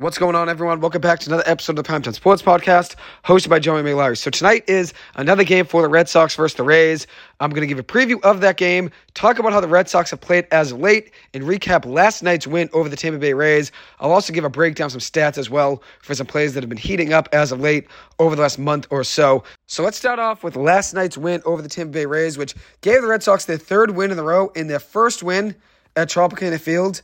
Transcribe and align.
What's 0.00 0.16
going 0.16 0.36
on, 0.36 0.48
everyone? 0.48 0.80
Welcome 0.80 1.00
back 1.00 1.18
to 1.18 1.28
another 1.28 1.42
episode 1.44 1.76
of 1.76 1.84
the 1.84 1.90
Primetime 1.92 2.14
Sports 2.14 2.40
Podcast, 2.40 2.94
hosted 3.24 3.48
by 3.48 3.58
Joey 3.58 3.82
McLary. 3.82 4.16
So 4.16 4.30
tonight 4.30 4.62
is 4.68 4.94
another 5.16 5.42
game 5.42 5.66
for 5.66 5.82
the 5.82 5.88
Red 5.88 6.08
Sox 6.08 6.36
versus 6.36 6.56
the 6.56 6.62
Rays. 6.62 7.08
I'm 7.40 7.50
going 7.50 7.62
to 7.62 7.66
give 7.66 7.80
a 7.80 7.82
preview 7.82 8.22
of 8.22 8.40
that 8.42 8.58
game, 8.58 8.92
talk 9.14 9.40
about 9.40 9.52
how 9.52 9.58
the 9.60 9.66
Red 9.66 9.88
Sox 9.88 10.12
have 10.12 10.20
played 10.20 10.46
as 10.52 10.70
of 10.70 10.78
late, 10.78 11.10
and 11.34 11.42
recap 11.42 11.84
last 11.84 12.22
night's 12.22 12.46
win 12.46 12.70
over 12.72 12.88
the 12.88 12.94
Tampa 12.94 13.18
Bay 13.18 13.32
Rays. 13.32 13.72
I'll 13.98 14.12
also 14.12 14.32
give 14.32 14.44
a 14.44 14.48
breakdown, 14.48 14.88
some 14.88 15.00
stats 15.00 15.36
as 15.36 15.50
well 15.50 15.82
for 16.00 16.14
some 16.14 16.28
plays 16.28 16.54
that 16.54 16.62
have 16.62 16.68
been 16.68 16.78
heating 16.78 17.12
up 17.12 17.28
as 17.32 17.50
of 17.50 17.58
late 17.58 17.88
over 18.20 18.36
the 18.36 18.42
last 18.42 18.60
month 18.60 18.86
or 18.90 19.02
so. 19.02 19.42
So 19.66 19.82
let's 19.82 19.98
start 19.98 20.20
off 20.20 20.44
with 20.44 20.54
last 20.54 20.94
night's 20.94 21.18
win 21.18 21.42
over 21.44 21.60
the 21.60 21.68
Tampa 21.68 21.90
Bay 21.90 22.06
Rays, 22.06 22.38
which 22.38 22.54
gave 22.82 23.02
the 23.02 23.08
Red 23.08 23.24
Sox 23.24 23.46
their 23.46 23.58
third 23.58 23.90
win 23.90 24.12
in 24.12 24.18
a 24.20 24.22
row 24.22 24.52
and 24.54 24.70
their 24.70 24.78
first 24.78 25.24
win 25.24 25.56
at 25.96 26.08
Tropicana 26.08 26.60
Field 26.60 27.02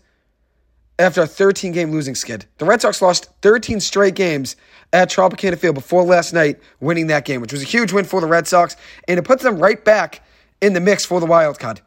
after 0.99 1.23
a 1.23 1.27
13 1.27 1.73
game 1.73 1.91
losing 1.91 2.15
skid. 2.15 2.47
The 2.59 2.65
Red 2.65 2.81
Sox 2.81 3.03
lost 3.03 3.31
13 3.43 3.81
straight 3.81 4.15
games 4.15 4.57
at 4.93 5.11
Tropicana 5.11 5.59
Field 5.59 5.75
before 5.75 6.05
last 6.05 6.33
night 6.33 6.61
winning 6.81 7.09
that 7.09 7.25
game, 7.25 7.41
which 7.41 7.53
was 7.53 7.63
a 7.63 7.67
huge 7.67 7.93
win 7.93 8.05
for 8.05 8.21
the 8.21 8.27
Red 8.27 8.47
Sox, 8.47 8.77
and 9.09 9.19
it 9.19 9.23
puts 9.23 9.43
them 9.43 9.59
right 9.59 9.85
back 9.85 10.25
in 10.61 10.73
the 10.73 10.81
mix 10.81 11.05
for 11.05 11.21
the 11.21 11.27
wild 11.27 11.59
card. 11.59 11.81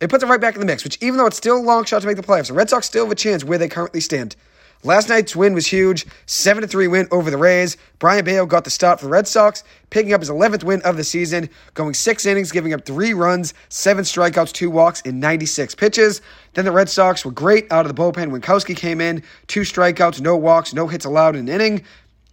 It 0.00 0.10
puts 0.10 0.20
them 0.20 0.30
right 0.30 0.40
back 0.40 0.54
in 0.54 0.60
the 0.60 0.66
mix, 0.66 0.84
which 0.84 0.98
even 1.00 1.16
though 1.16 1.26
it's 1.26 1.36
still 1.36 1.56
a 1.56 1.62
long 1.62 1.84
shot 1.84 2.02
to 2.02 2.08
make 2.08 2.16
the 2.16 2.22
playoffs, 2.22 2.48
the 2.48 2.54
Red 2.54 2.70
Sox 2.70 2.86
still 2.86 3.04
have 3.04 3.12
a 3.12 3.16
chance 3.16 3.44
where 3.44 3.58
they 3.58 3.68
currently 3.68 4.00
stand. 4.00 4.36
Last 4.84 5.08
night's 5.08 5.36
win 5.36 5.54
was 5.54 5.68
huge. 5.68 6.06
7 6.26 6.66
3 6.66 6.88
win 6.88 7.06
over 7.12 7.30
the 7.30 7.36
Rays. 7.36 7.76
Brayan 8.00 8.24
Bello 8.24 8.46
got 8.46 8.64
the 8.64 8.70
start 8.70 8.98
for 8.98 9.06
the 9.06 9.12
Red 9.12 9.28
Sox, 9.28 9.62
picking 9.90 10.12
up 10.12 10.20
his 10.20 10.28
11th 10.28 10.64
win 10.64 10.82
of 10.82 10.96
the 10.96 11.04
season, 11.04 11.48
going 11.74 11.94
six 11.94 12.26
innings, 12.26 12.50
giving 12.50 12.72
up 12.72 12.84
three 12.84 13.14
runs, 13.14 13.54
seven 13.68 14.02
strikeouts, 14.02 14.52
two 14.52 14.70
walks 14.70 15.00
in 15.02 15.20
96 15.20 15.76
pitches. 15.76 16.20
Then 16.54 16.64
the 16.64 16.72
Red 16.72 16.88
Sox 16.88 17.24
were 17.24 17.30
great 17.30 17.70
out 17.70 17.86
of 17.86 17.94
the 17.94 18.02
bullpen. 18.02 18.36
Winckowski 18.36 18.76
came 18.76 19.00
in, 19.00 19.22
two 19.46 19.60
strikeouts, 19.60 20.20
no 20.20 20.36
walks, 20.36 20.74
no 20.74 20.88
hits 20.88 21.04
allowed 21.04 21.36
in 21.36 21.48
an 21.48 21.54
inning. 21.60 21.84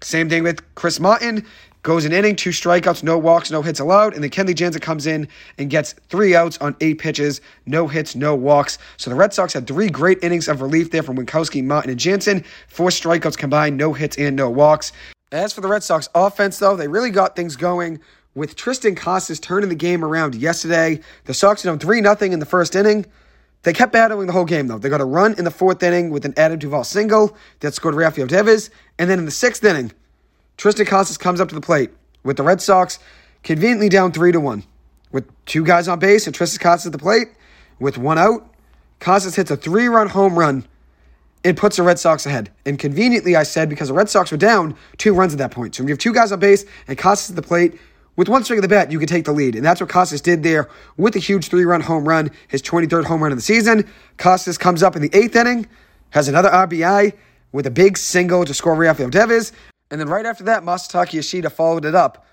Same 0.01 0.27
thing 0.27 0.41
with 0.41 0.63
Chris 0.73 0.99
Martin. 0.99 1.45
Goes 1.81 2.03
an 2.03 2.11
inning, 2.11 2.35
two 2.35 2.49
strikeouts, 2.49 3.03
no 3.03 3.17
walks, 3.17 3.49
no 3.51 3.61
hits 3.61 3.79
allowed. 3.79 4.13
And 4.13 4.21
then 4.21 4.29
Kenley 4.29 4.53
Jansen 4.53 4.81
comes 4.81 5.07
in 5.07 5.29
and 5.57 5.69
gets 5.69 5.93
three 6.09 6.35
outs 6.35 6.57
on 6.57 6.75
eight 6.81 6.99
pitches, 6.99 7.39
no 7.65 7.87
hits, 7.87 8.15
no 8.15 8.35
walks. 8.35 8.77
So 8.97 9.09
the 9.09 9.15
Red 9.15 9.33
Sox 9.33 9.53
had 9.53 9.65
three 9.65 9.89
great 9.89 10.21
innings 10.21 10.49
of 10.49 10.61
relief 10.61 10.91
there 10.91 11.03
from 11.03 11.17
Winckowski, 11.17 11.63
Martin, 11.63 11.91
and 11.91 11.99
Jansen. 11.99 12.43
Four 12.67 12.89
strikeouts 12.89 13.37
combined, 13.37 13.77
no 13.77 13.93
hits, 13.93 14.17
and 14.17 14.35
no 14.35 14.49
walks. 14.49 14.91
As 15.31 15.53
for 15.53 15.61
the 15.61 15.69
Red 15.69 15.83
Sox 15.83 16.09
offense, 16.13 16.59
though, 16.59 16.75
they 16.75 16.87
really 16.87 17.11
got 17.11 17.35
things 17.35 17.55
going 17.55 18.01
with 18.35 18.57
Triston 18.57 18.97
Casas 18.97 19.39
turning 19.39 19.69
the 19.69 19.75
game 19.75 20.03
around 20.03 20.35
yesterday. 20.35 20.99
The 21.25 21.33
Sox 21.33 21.63
down 21.63 21.79
3 21.79 22.01
0 22.01 22.15
in 22.21 22.39
the 22.39 22.45
first 22.45 22.75
inning. 22.75 23.05
They 23.63 23.73
kept 23.73 23.91
battling 23.91 24.27
the 24.27 24.33
whole 24.33 24.45
game, 24.45 24.67
though. 24.67 24.77
They 24.77 24.89
got 24.89 25.01
a 25.01 25.05
run 25.05 25.35
in 25.37 25.43
the 25.43 25.51
fourth 25.51 25.83
inning 25.83 26.11
with 26.11 26.25
an 26.25 26.33
Adam 26.37 26.59
Duvall 26.59 26.83
single 26.83 27.37
that 27.59 27.73
scored 27.73 27.95
Rafael 27.95 28.27
Devers. 28.27 28.69
And 28.97 29.09
then 29.09 29.19
in 29.19 29.25
the 29.25 29.31
sixth 29.31 29.63
inning, 29.63 29.91
Triston 30.59 30.85
Casas 30.85 31.17
comes 31.17 31.39
up 31.39 31.47
to 31.47 31.55
the 31.55 31.61
plate 31.61 31.89
with 32.23 32.35
the 32.35 32.43
Red 32.43 32.61
Sox 32.61 32.99
conveniently 33.43 33.87
down 33.87 34.11
3 34.11 34.33
to 34.33 34.41
1. 34.41 34.63
With 35.09 35.45
two 35.45 35.63
guys 35.63 35.87
on 35.87 35.99
base 35.99 36.27
and 36.27 36.35
Triston 36.35 36.59
Casas 36.59 36.87
at 36.87 36.91
the 36.91 36.97
plate, 36.97 37.29
with 37.79 37.97
one 37.97 38.17
out, 38.17 38.53
Casas 38.99 39.35
hits 39.35 39.49
a 39.49 39.55
three 39.55 39.87
run 39.87 40.09
home 40.09 40.37
run. 40.37 40.65
It 41.45 41.55
puts 41.55 41.77
the 41.77 41.83
Red 41.83 41.97
Sox 41.97 42.25
ahead. 42.25 42.51
And 42.65 42.77
conveniently, 42.77 43.37
I 43.37 43.43
said, 43.43 43.69
because 43.69 43.87
the 43.87 43.93
Red 43.93 44.09
Sox 44.09 44.31
were 44.31 44.37
down 44.37 44.75
two 44.97 45.13
runs 45.13 45.31
at 45.31 45.39
that 45.39 45.51
point. 45.51 45.75
So 45.75 45.81
when 45.81 45.87
you 45.87 45.93
have 45.93 45.99
two 45.99 46.13
guys 46.13 46.33
on 46.33 46.41
base 46.41 46.65
and 46.89 46.97
Casas 46.97 47.29
at 47.29 47.37
the 47.37 47.41
plate, 47.41 47.79
with 48.17 48.27
one 48.27 48.43
swing 48.43 48.59
of 48.59 48.63
the 48.63 48.67
bat, 48.67 48.91
you 48.91 48.99
can 48.99 49.07
take 49.07 49.23
the 49.23 49.31
lead. 49.31 49.55
And 49.55 49.63
that's 49.63 49.79
what 49.79 49.89
Casas 49.89 50.19
did 50.19 50.43
there 50.43 50.67
with 50.97 51.15
a 51.15 51.19
huge 51.19 51.47
three 51.47 51.63
run 51.63 51.79
home 51.79 52.05
run, 52.05 52.31
his 52.49 52.61
23rd 52.61 53.05
home 53.05 53.23
run 53.23 53.31
of 53.31 53.37
the 53.37 53.41
season. 53.41 53.89
Casas 54.17 54.57
comes 54.57 54.83
up 54.83 54.97
in 54.97 55.01
the 55.01 55.09
eighth 55.13 55.37
inning, 55.37 55.67
has 56.09 56.27
another 56.27 56.49
RBI 56.49 57.13
with 57.53 57.65
a 57.65 57.71
big 57.71 57.97
single 57.97 58.43
to 58.43 58.53
score 58.53 58.75
Rafael 58.75 59.09
Devers. 59.09 59.53
And 59.91 59.99
then 59.99 60.07
right 60.07 60.25
after 60.25 60.43
that, 60.45 60.63
Masataka 60.63 61.13
Yoshida 61.13 61.49
followed 61.49 61.85
it 61.85 61.95
up 61.95 62.25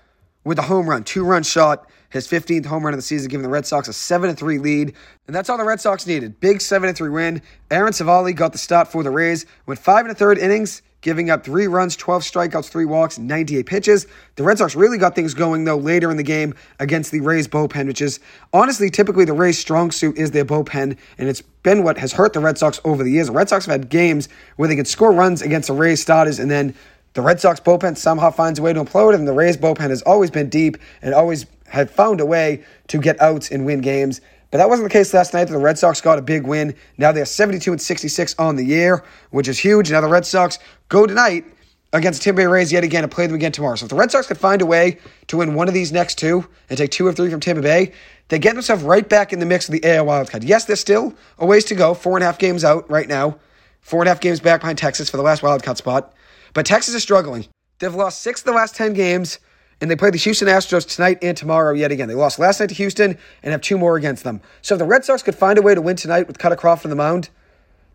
with 0.43 0.59
a 0.59 0.63
home 0.63 0.89
run, 0.89 1.03
two 1.03 1.25
run 1.25 1.43
shot, 1.43 1.89
his 2.09 2.27
15th 2.27 2.65
home 2.65 2.85
run 2.85 2.93
of 2.93 2.97
the 2.97 3.03
season, 3.03 3.29
giving 3.29 3.43
the 3.43 3.49
Red 3.49 3.65
Sox 3.65 3.87
a 3.87 3.93
7 3.93 4.33
3 4.35 4.59
lead. 4.59 4.93
And 5.27 5.35
that's 5.35 5.49
all 5.49 5.57
the 5.57 5.65
Red 5.65 5.81
Sox 5.81 6.07
needed. 6.07 6.39
Big 6.39 6.61
7 6.61 6.93
3 6.93 7.09
win. 7.09 7.41
Aaron 7.69 7.91
Civale 7.91 8.33
got 8.33 8.53
the 8.53 8.57
start 8.57 8.87
for 8.87 9.03
the 9.03 9.09
Rays, 9.09 9.45
went 9.65 9.79
five 9.79 10.05
and 10.05 10.11
a 10.11 10.15
third 10.15 10.37
innings, 10.37 10.81
giving 11.01 11.29
up 11.29 11.43
three 11.43 11.67
runs, 11.67 11.95
12 11.95 12.23
strikeouts, 12.23 12.69
three 12.69 12.85
walks, 12.85 13.19
98 13.19 13.65
pitches. 13.65 14.07
The 14.35 14.43
Red 14.43 14.57
Sox 14.57 14.75
really 14.75 14.97
got 14.97 15.15
things 15.15 15.33
going, 15.33 15.65
though, 15.65 15.77
later 15.77 16.09
in 16.09 16.17
the 16.17 16.23
game 16.23 16.53
against 16.79 17.11
the 17.11 17.19
Rays 17.19 17.47
bullpen, 17.47 17.87
which 17.87 18.01
is 18.01 18.19
honestly 18.53 18.89
typically 18.89 19.25
the 19.25 19.33
Rays' 19.33 19.59
strong 19.59 19.91
suit 19.91 20.17
is 20.17 20.31
their 20.31 20.45
bullpen, 20.45 20.97
and 21.17 21.29
it's 21.29 21.41
been 21.41 21.83
what 21.83 21.97
has 21.97 22.13
hurt 22.13 22.33
the 22.33 22.39
Red 22.39 22.57
Sox 22.57 22.79
over 22.85 23.03
the 23.03 23.11
years. 23.11 23.27
The 23.27 23.33
Red 23.33 23.49
Sox 23.49 23.65
have 23.65 23.81
had 23.81 23.89
games 23.89 24.29
where 24.55 24.69
they 24.69 24.75
can 24.75 24.85
score 24.85 25.11
runs 25.11 25.41
against 25.41 25.67
the 25.67 25.73
Rays 25.73 26.01
starters 26.01 26.39
and 26.39 26.49
then 26.49 26.73
the 27.17 27.23
Red 27.23 27.41
Sox 27.41 27.59
bullpen 27.59 27.97
somehow 27.97 28.29
finds 28.29 28.59
a 28.59 28.61
way 28.61 28.73
to 28.73 28.83
implode, 28.83 29.15
and 29.15 29.27
the 29.27 29.33
Rays 29.33 29.57
bullpen 29.57 29.89
has 29.89 30.03
always 30.03 30.29
been 30.29 30.49
deep 30.49 30.77
and 31.01 31.15
always 31.15 31.47
had 31.65 31.89
found 31.89 32.21
a 32.21 32.25
way 32.27 32.63
to 32.89 32.99
get 32.99 33.19
outs 33.19 33.49
and 33.49 33.65
win 33.65 33.81
games. 33.81 34.21
But 34.51 34.59
that 34.59 34.69
wasn't 34.69 34.87
the 34.87 34.93
case 34.93 35.11
last 35.15 35.33
night. 35.33 35.45
The 35.45 35.57
Red 35.57 35.79
Sox 35.79 35.99
got 35.99 36.19
a 36.19 36.21
big 36.21 36.45
win. 36.45 36.75
Now 36.99 37.11
they're 37.11 37.25
72 37.25 37.71
and 37.71 37.81
66 37.81 38.35
on 38.37 38.55
the 38.55 38.63
year, 38.63 39.03
which 39.31 39.47
is 39.47 39.57
huge. 39.57 39.89
Now 39.89 40.01
the 40.01 40.07
Red 40.07 40.27
Sox 40.27 40.59
go 40.89 41.07
tonight 41.07 41.43
against 41.91 42.21
Tampa 42.21 42.41
Bay 42.41 42.45
Rays 42.45 42.71
yet 42.71 42.83
again 42.83 43.01
and 43.01 43.11
play 43.11 43.25
them 43.25 43.35
again 43.35 43.51
tomorrow. 43.51 43.77
So 43.77 43.85
if 43.85 43.89
the 43.89 43.95
Red 43.95 44.11
Sox 44.11 44.27
could 44.27 44.37
find 44.37 44.61
a 44.61 44.67
way 44.67 44.99
to 45.25 45.37
win 45.37 45.55
one 45.55 45.67
of 45.67 45.73
these 45.73 45.91
next 45.91 46.19
two 46.19 46.47
and 46.69 46.77
take 46.77 46.91
two 46.91 47.07
of 47.07 47.15
three 47.15 47.31
from 47.31 47.39
Tampa 47.39 47.63
Bay, 47.63 47.93
they 48.27 48.37
get 48.37 48.53
themselves 48.53 48.83
right 48.83 49.09
back 49.09 49.33
in 49.33 49.39
the 49.39 49.45
mix 49.47 49.67
of 49.67 49.71
the 49.71 49.83
AL 49.83 50.05
wildcard. 50.05 50.43
Yes, 50.43 50.65
there's 50.65 50.81
still 50.81 51.15
a 51.39 51.47
ways 51.47 51.65
to 51.65 51.73
go. 51.73 51.95
Four 51.95 52.15
and 52.15 52.21
a 52.21 52.27
half 52.27 52.37
games 52.37 52.63
out 52.63 52.87
right 52.91 53.07
now. 53.07 53.39
Four 53.81 54.01
and 54.03 54.07
a 54.07 54.11
half 54.11 54.21
games 54.21 54.39
back 54.39 54.59
behind 54.59 54.77
Texas 54.77 55.09
for 55.09 55.17
the 55.17 55.23
last 55.23 55.41
wildcard 55.41 55.77
spot. 55.77 56.13
But 56.53 56.65
Texas 56.65 56.95
is 56.95 57.03
struggling. 57.03 57.45
They've 57.79 57.93
lost 57.93 58.21
six 58.21 58.41
of 58.41 58.45
the 58.45 58.53
last 58.53 58.75
10 58.75 58.93
games, 58.93 59.39
and 59.79 59.91
they 59.91 59.95
play 59.95 60.09
the 60.09 60.17
Houston 60.17 60.47
Astros 60.47 60.87
tonight 60.87 61.19
and 61.21 61.37
tomorrow 61.37 61.73
yet 61.73 61.91
again. 61.91 62.07
They 62.07 62.15
lost 62.15 62.39
last 62.39 62.59
night 62.59 62.69
to 62.69 62.75
Houston 62.75 63.17
and 63.43 63.51
have 63.51 63.61
two 63.61 63.77
more 63.77 63.95
against 63.97 64.23
them. 64.23 64.41
So 64.61 64.75
if 64.75 64.79
the 64.79 64.85
Red 64.85 65.05
Sox 65.05 65.21
could 65.21 65.35
find 65.35 65.59
a 65.59 65.61
way 65.61 65.75
to 65.75 65.81
win 65.81 65.95
tonight 65.95 66.27
with 66.27 66.39
Kutter 66.39 66.57
Crawford 66.57 66.85
on 66.85 66.89
the 66.89 66.95
mound, 66.95 67.29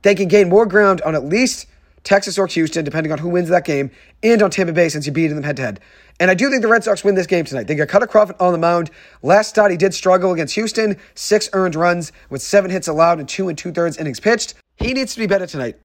they 0.03 0.15
can 0.15 0.29
gain 0.29 0.49
more 0.49 0.67
ground 0.67 1.01
on 1.03 1.15
at 1.15 1.25
least 1.25 1.67
Texas 2.05 2.39
or 2.39 2.47
Houston, 2.49 2.85
depending 2.85 3.13
on 3.13 3.19
who 3.19 3.29
wins 3.29 3.49
that 3.49 3.65
game, 3.65 3.91
and 4.23 4.43
on 4.43 4.51
Tampa 4.51 4.73
Bay 4.73 4.89
since 4.89 5.07
you 5.07 5.13
beat 5.13 5.29
them 5.29 5.43
head 5.43 5.57
to 5.57 5.63
head. 5.63 5.81
And 6.21 6.31
I 6.31 6.35
do 6.35 6.51
think 6.51 6.63
the 6.63 6.69
Red 6.69 6.85
Sox 6.85 7.05
win 7.05 7.15
this 7.15 7.27
game 7.27 7.45
tonight. 7.45 7.67
They 7.67 7.75
got 7.75 7.89
Kutter 7.89 8.09
Crawford 8.09 8.37
on 8.39 8.53
the 8.53 8.59
mound. 8.59 8.91
Last 9.23 9.49
start, 9.49 9.71
he 9.71 9.77
did 9.77 9.95
struggle 9.95 10.33
against 10.33 10.55
Houston. 10.55 10.97
Six 11.15 11.49
earned 11.53 11.75
runs 11.75 12.13
with 12.31 12.43
seven 12.43 12.71
hits 12.71 12.89
allowed 12.89 13.19
and 13.19 13.29
two 13.29 13.49
and 13.49 13.57
two 13.57 13.73
thirds 13.73 13.97
innings 13.97 14.21
pitched. 14.21 14.55
He 14.77 14.93
needs 14.93 15.15
to 15.15 15.21
be 15.21 15.27
better 15.27 15.47
tonight. 15.47 15.77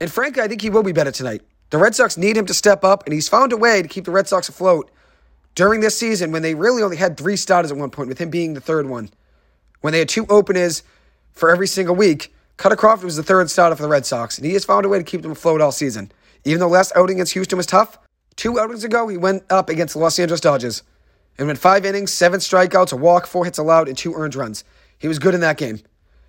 And 0.00 0.10
frankly, 0.10 0.42
I 0.42 0.48
think 0.48 0.62
he 0.62 0.70
will 0.70 0.82
be 0.82 0.92
better 0.92 1.10
tonight. 1.12 1.42
The 1.70 1.78
Red 1.78 1.94
Sox 1.94 2.16
need 2.16 2.36
him 2.36 2.46
to 2.46 2.54
step 2.54 2.84
up, 2.84 3.04
and 3.04 3.12
he's 3.12 3.28
found 3.28 3.52
a 3.52 3.56
way 3.56 3.82
to 3.82 3.88
keep 3.88 4.04
the 4.04 4.12
Red 4.12 4.28
Sox 4.28 4.48
afloat 4.48 4.90
during 5.54 5.80
this 5.80 5.98
season 5.98 6.30
when 6.30 6.42
they 6.42 6.54
really 6.54 6.82
only 6.82 6.96
had 6.96 7.16
three 7.16 7.36
starters 7.36 7.72
at 7.72 7.76
one 7.76 7.90
point, 7.90 8.08
with 8.08 8.18
him 8.18 8.30
being 8.30 8.54
the 8.54 8.60
third 8.60 8.86
one. 8.86 9.10
When 9.80 9.92
they 9.92 9.98
had 9.98 10.08
two 10.08 10.26
openers 10.28 10.82
for 11.32 11.50
every 11.50 11.66
single 11.66 11.96
week, 11.96 12.34
Kutter 12.56 12.76
Crawford 12.76 13.04
was 13.04 13.16
the 13.16 13.22
third 13.22 13.50
starter 13.50 13.76
for 13.76 13.82
the 13.82 13.88
Red 13.88 14.06
Sox, 14.06 14.38
and 14.38 14.46
he 14.46 14.52
has 14.54 14.64
found 14.64 14.86
a 14.86 14.88
way 14.88 14.98
to 14.98 15.04
keep 15.04 15.22
them 15.22 15.32
afloat 15.32 15.60
all 15.60 15.72
season. 15.72 16.12
Even 16.44 16.60
though 16.60 16.68
last 16.68 16.92
outing 16.94 17.16
against 17.16 17.32
Houston 17.32 17.56
was 17.56 17.66
tough, 17.66 17.98
two 18.36 18.58
outings 18.60 18.84
ago 18.84 19.08
he 19.08 19.16
went 19.16 19.42
up 19.50 19.68
against 19.68 19.94
the 19.94 20.00
Los 20.00 20.18
Angeles 20.18 20.40
Dodgers 20.40 20.82
and 21.36 21.46
went 21.46 21.58
five 21.58 21.84
innings, 21.84 22.12
seven 22.12 22.40
strikeouts, 22.40 22.92
a 22.92 22.96
walk, 22.96 23.26
four 23.26 23.44
hits 23.44 23.58
allowed, 23.58 23.88
and 23.88 23.98
two 23.98 24.14
earned 24.14 24.34
runs. 24.34 24.64
He 24.98 25.08
was 25.08 25.18
good 25.18 25.34
in 25.34 25.40
that 25.40 25.58
game. 25.58 25.80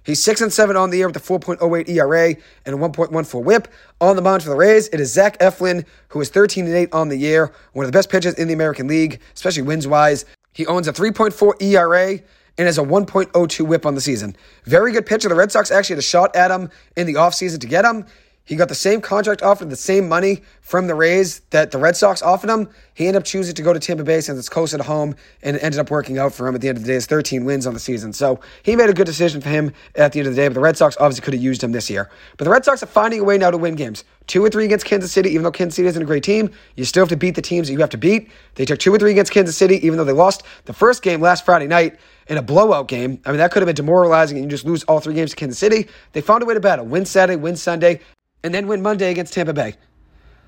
He's 0.07 0.23
6 0.23 0.39
and 0.39 0.53
7 0.53 0.77
on 0.77 0.89
the 0.89 0.95
year 0.95 1.07
with 1.07 1.17
a 1.17 1.19
4.08 1.19 1.89
ERA 1.89 2.29
and 2.65 2.75
a 2.75 2.77
1.14 2.77 3.43
whip. 3.43 3.67
On 3.99 4.15
the 4.15 4.21
mound 4.21 4.41
for 4.41 4.49
the 4.49 4.55
Rays, 4.55 4.87
it 4.93 5.01
is 5.01 5.11
Zach 5.11 5.37
Eflin, 5.39 5.85
who 6.07 6.21
is 6.21 6.29
13 6.29 6.65
and 6.65 6.73
8 6.73 6.93
on 6.93 7.09
the 7.09 7.17
year, 7.17 7.51
one 7.73 7.83
of 7.83 7.91
the 7.91 7.97
best 7.97 8.09
pitchers 8.09 8.33
in 8.35 8.47
the 8.47 8.53
American 8.53 8.87
League, 8.87 9.19
especially 9.35 9.63
wins 9.63 9.85
wise. 9.85 10.23
He 10.53 10.65
owns 10.65 10.87
a 10.87 10.93
3.4 10.93 11.61
ERA 11.61 12.21
and 12.57 12.65
has 12.65 12.77
a 12.77 12.83
1.02 12.83 13.67
whip 13.67 13.85
on 13.85 13.95
the 13.95 14.01
season. 14.01 14.37
Very 14.63 14.93
good 14.93 15.05
pitcher. 15.05 15.27
The 15.27 15.35
Red 15.35 15.51
Sox 15.51 15.71
actually 15.71 15.95
had 15.95 15.99
a 15.99 16.03
shot 16.03 16.33
at 16.37 16.51
him 16.51 16.69
in 16.95 17.05
the 17.05 17.15
offseason 17.15 17.59
to 17.59 17.67
get 17.67 17.83
him. 17.83 18.05
He 18.47 18.55
got 18.55 18.69
the 18.69 18.75
same 18.75 19.01
contract 19.01 19.43
offer, 19.43 19.65
the 19.65 19.75
same 19.75 20.07
money 20.07 20.41
from 20.61 20.87
the 20.87 20.95
Rays 20.95 21.41
that 21.49 21.71
the 21.71 21.77
Red 21.77 21.97
Sox 21.97 22.21
offered 22.21 22.49
him. 22.49 22.69
He 22.93 23.05
ended 23.05 23.21
up 23.21 23.25
choosing 23.25 23.53
to 23.53 23.61
go 23.61 23.73
to 23.73 23.79
Tampa 23.79 24.05
Bay 24.05 24.21
since 24.21 24.39
it's 24.39 24.47
closer 24.47 24.77
to 24.77 24.83
home, 24.83 25.15
and 25.43 25.57
it 25.57 25.63
ended 25.63 25.81
up 25.81 25.91
working 25.91 26.17
out 26.17 26.33
for 26.33 26.47
him 26.47 26.55
at 26.55 26.61
the 26.61 26.69
end 26.69 26.77
of 26.77 26.83
the 26.85 26.87
day. 26.87 26.93
His 26.93 27.07
13 27.07 27.43
wins 27.43 27.67
on 27.67 27.73
the 27.73 27.79
season. 27.79 28.13
So 28.13 28.39
he 28.63 28.77
made 28.77 28.89
a 28.89 28.93
good 28.93 29.05
decision 29.05 29.41
for 29.41 29.49
him 29.49 29.73
at 29.95 30.13
the 30.13 30.19
end 30.19 30.29
of 30.29 30.35
the 30.35 30.41
day, 30.41 30.47
but 30.47 30.53
the 30.53 30.61
Red 30.61 30.77
Sox 30.77 30.95
obviously 30.97 31.25
could 31.25 31.33
have 31.33 31.43
used 31.43 31.61
him 31.61 31.73
this 31.73 31.89
year. 31.89 32.09
But 32.37 32.45
the 32.45 32.51
Red 32.51 32.63
Sox 32.63 32.81
are 32.81 32.87
finding 32.87 33.19
a 33.19 33.23
way 33.25 33.37
now 33.37 33.51
to 33.51 33.57
win 33.57 33.75
games. 33.75 34.05
Two 34.27 34.43
or 34.45 34.49
three 34.49 34.63
against 34.63 34.85
Kansas 34.85 35.11
City, 35.11 35.29
even 35.31 35.43
though 35.43 35.51
Kansas 35.51 35.75
City 35.75 35.89
isn't 35.89 36.01
a 36.01 36.05
great 36.05 36.23
team, 36.23 36.49
you 36.75 36.85
still 36.85 37.01
have 37.01 37.09
to 37.09 37.17
beat 37.17 37.35
the 37.35 37.41
teams 37.41 37.67
that 37.67 37.73
you 37.73 37.79
have 37.79 37.89
to 37.89 37.97
beat. 37.97 38.31
They 38.55 38.63
took 38.63 38.79
two 38.79 38.93
or 38.93 38.97
three 38.97 39.11
against 39.11 39.33
Kansas 39.33 39.57
City, 39.57 39.85
even 39.85 39.97
though 39.97 40.05
they 40.05 40.13
lost 40.13 40.43
the 40.63 40.73
first 40.73 41.01
game 41.01 41.19
last 41.19 41.43
Friday 41.43 41.67
night 41.67 41.99
in 42.27 42.37
a 42.37 42.41
blowout 42.41 42.87
game. 42.87 43.21
I 43.25 43.29
mean, 43.29 43.39
that 43.39 43.51
could 43.51 43.61
have 43.61 43.67
been 43.67 43.75
demoralizing 43.75 44.37
and 44.37 44.45
you 44.45 44.49
just 44.49 44.65
lose 44.65 44.83
all 44.85 44.99
three 44.99 45.13
games 45.13 45.31
to 45.31 45.35
Kansas 45.35 45.57
City. 45.57 45.87
They 46.13 46.21
found 46.21 46.43
a 46.43 46.45
way 46.45 46.53
to 46.53 46.59
battle. 46.59 46.85
Win 46.85 47.05
Saturday, 47.05 47.37
win 47.37 47.55
Sunday, 47.55 48.01
and 48.43 48.53
then 48.53 48.67
win 48.67 48.81
Monday 48.81 49.11
against 49.11 49.33
Tampa 49.33 49.53
Bay. 49.53 49.75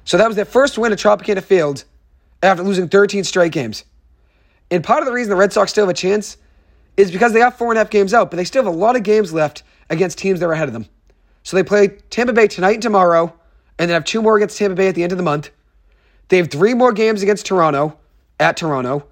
So 0.06 0.18
that 0.18 0.27
was 0.27 0.36
their 0.36 0.45
first 0.45 0.77
win 0.77 0.91
at 0.91 1.00
Tropicana 1.00 1.44
Field 1.44 1.83
after 2.41 2.63
losing 2.63 2.88
13 2.89 3.24
straight 3.24 3.51
games. 3.51 3.86
And 4.71 4.83
part 4.83 5.00
of 5.00 5.06
the 5.06 5.12
reason 5.12 5.30
the 5.30 5.36
Red 5.36 5.53
Sox 5.53 5.71
still 5.71 5.86
have 5.86 5.89
a 5.89 5.94
chance 5.94 6.38
is 6.97 7.12
because 7.12 7.33
they 7.33 7.39
have 7.39 7.57
four 7.57 7.69
and 7.69 7.77
a 7.77 7.81
half 7.81 7.89
games 7.89 8.13
out, 8.13 8.30
but 8.30 8.38
they 8.38 8.44
still 8.44 8.63
have 8.63 8.74
a 8.74 8.77
lot 8.77 8.95
of 8.95 9.03
games 9.03 9.33
left 9.33 9.63
against 9.89 10.18
teams 10.18 10.39
that 10.39 10.45
are 10.45 10.53
ahead 10.53 10.68
of 10.68 10.74
them. 10.74 10.86
So 11.44 11.56
they 11.56 11.63
play 11.63 11.88
Tampa 12.09 12.33
Bay 12.33 12.47
tonight 12.47 12.74
and 12.74 12.83
tomorrow, 12.83 13.33
and 13.77 13.89
then 13.89 13.95
have 13.95 14.03
two 14.03 14.21
more 14.21 14.35
against 14.35 14.57
Tampa 14.57 14.75
Bay 14.75 14.88
at 14.88 14.95
the 14.95 15.03
end 15.03 15.12
of 15.12 15.18
the 15.18 15.24
month. 15.24 15.50
They 16.27 16.38
have 16.38 16.51
three 16.51 16.74
more 16.74 16.92
games 16.92 17.24
against 17.24 17.45
Toronto 17.45 17.97
at 18.39 18.57
Toronto, 18.57 19.07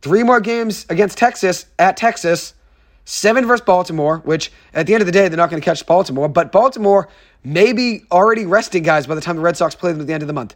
three 0.00 0.22
more 0.22 0.40
games 0.40 0.86
against 0.88 1.18
Texas 1.18 1.66
at 1.78 1.96
Texas, 1.96 2.54
seven 3.04 3.46
versus 3.46 3.64
Baltimore, 3.64 4.18
which 4.18 4.52
at 4.74 4.86
the 4.86 4.94
end 4.94 5.02
of 5.02 5.06
the 5.06 5.12
day, 5.12 5.28
they're 5.28 5.36
not 5.36 5.50
going 5.50 5.60
to 5.60 5.64
catch 5.64 5.84
Baltimore, 5.86 6.28
but 6.28 6.52
Baltimore 6.52 7.08
may 7.44 7.72
be 7.72 8.02
already 8.10 8.46
resting 8.46 8.82
guys 8.82 9.06
by 9.06 9.14
the 9.14 9.20
time 9.20 9.36
the 9.36 9.42
Red 9.42 9.56
Sox 9.56 9.74
play 9.74 9.92
them 9.92 10.00
at 10.00 10.06
the 10.06 10.12
end 10.12 10.22
of 10.22 10.26
the 10.26 10.32
month. 10.32 10.54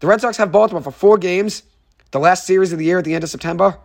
The 0.00 0.06
Red 0.06 0.20
Sox 0.20 0.36
have 0.36 0.52
Baltimore 0.52 0.82
for 0.82 0.92
four 0.92 1.18
games, 1.18 1.64
the 2.10 2.20
last 2.20 2.46
series 2.46 2.72
of 2.72 2.78
the 2.78 2.84
year 2.84 2.98
at 2.98 3.04
the 3.04 3.14
end 3.14 3.24
of 3.24 3.30
September. 3.30 3.78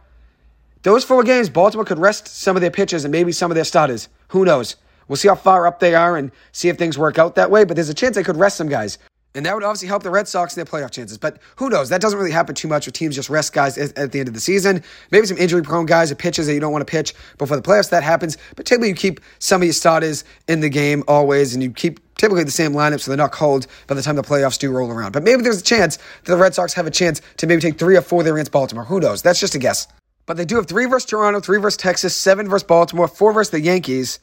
Those 0.84 1.04
four 1.04 1.24
games, 1.24 1.50
Baltimore 1.50 1.86
could 1.86 2.00
rest 2.00 2.28
some 2.28 2.56
of 2.56 2.62
their 2.62 2.70
pitchers 2.72 3.06
and 3.06 3.12
maybe 3.12 3.32
some 3.32 3.50
of 3.50 3.56
their 3.56 3.64
starters. 3.64 4.10
Who 4.30 4.46
knows? 4.46 4.76
We'll 5.08 5.18
see 5.18 5.28
how 5.28 5.36
far 5.36 5.66
up 5.66 5.80
they 5.80 5.96
are 5.96 6.18
and 6.18 6.32
see 6.52 6.70
if 6.70 6.78
things 6.78 6.98
work 6.98 7.18
out 7.18 7.36
that 7.36 7.52
way, 7.52 7.64
but 7.64 7.76
there's 7.76 7.90
a 7.90 7.94
chance 7.94 8.16
they 8.16 8.24
could 8.24 8.38
rest 8.38 8.58
some 8.58 8.70
guys. 8.70 8.98
And 9.36 9.46
that 9.46 9.56
would 9.56 9.64
obviously 9.64 9.88
help 9.88 10.04
the 10.04 10.12
Red 10.12 10.28
Sox 10.28 10.56
in 10.56 10.64
their 10.64 10.66
playoff 10.66 10.92
chances. 10.92 11.18
But 11.18 11.40
who 11.56 11.70
knows? 11.70 11.90
That 11.90 12.02
doesn't 12.02 12.18
really 12.18 12.32
happen 12.32 12.54
too 12.54 12.68
much 12.68 12.86
with 12.86 12.94
teams 12.94 13.16
just 13.16 13.30
rest 13.30 13.52
guys 13.52 13.78
at, 13.78 14.12
the 14.12 14.20
end 14.20 14.28
of 14.28 14.36
the 14.36 14.40
season. 14.40 14.84
Maybe 15.12 15.26
some 15.26 15.38
injury 15.38 15.64
prone 15.64 15.88
guys 15.88 16.12
or 16.12 16.16
pitchers 16.16 16.46
that 16.46 16.54
you 16.54 16.60
don't 16.60 16.72
want 16.72 16.86
to 16.86 16.92
pitch 16.92 17.16
before 17.40 17.58
the 17.58 17.64
playoffs. 17.64 17.90
That 17.90 18.04
happens. 18.04 18.38
But 18.56 18.68
typically, 18.68 18.90
you 18.90 18.96
keep 18.96 19.20
some 19.40 19.62
of 19.62 19.66
your 19.66 19.74
starters 19.74 20.24
in 20.48 20.60
the 20.60 20.70
game 20.70 21.04
always, 21.08 21.56
and 21.56 21.64
you 21.64 21.72
keep 21.72 22.00
typically 22.16 22.44
the 22.44 22.52
same 22.52 22.74
lineup 22.74 23.02
so 23.02 23.10
they're 23.10 23.18
not 23.18 23.32
cold 23.32 23.66
by 23.88 23.96
the 23.96 24.04
time 24.04 24.16
the 24.16 24.22
playoffs 24.22 24.60
do 24.60 24.72
roll 24.72 24.92
around. 24.92 25.14
But 25.14 25.24
maybe 25.24 25.42
there's 25.42 25.60
a 25.60 25.64
chance 25.64 25.98
that 25.98 26.32
the 26.32 26.38
Red 26.38 26.54
Sox 26.54 26.74
have 26.74 26.86
a 26.86 26.92
chance 26.92 27.20
to 27.38 27.48
maybe 27.48 27.62
take 27.62 27.80
three 27.80 27.98
or 27.98 28.02
four 28.02 28.22
there 28.22 28.36
against 28.36 28.52
Baltimore. 28.52 28.86
Who 28.86 29.00
knows? 29.00 29.24
That's 29.24 29.40
just 29.40 29.56
a 29.56 29.60
guess. 29.60 29.88
But 30.28 30.38
they 30.38 30.46
do 30.46 30.58
have 30.58 30.68
three 30.68 30.86
versus 30.86 31.10
Toronto, 31.10 31.40
three 31.40 31.58
versus 31.58 31.78
Texas, 31.78 32.16
seven 32.16 32.48
versus 32.48 32.66
Baltimore, 32.66 33.08
four 33.08 33.34
versus 33.34 33.50
the 33.50 33.62
Yankees, 33.62 34.20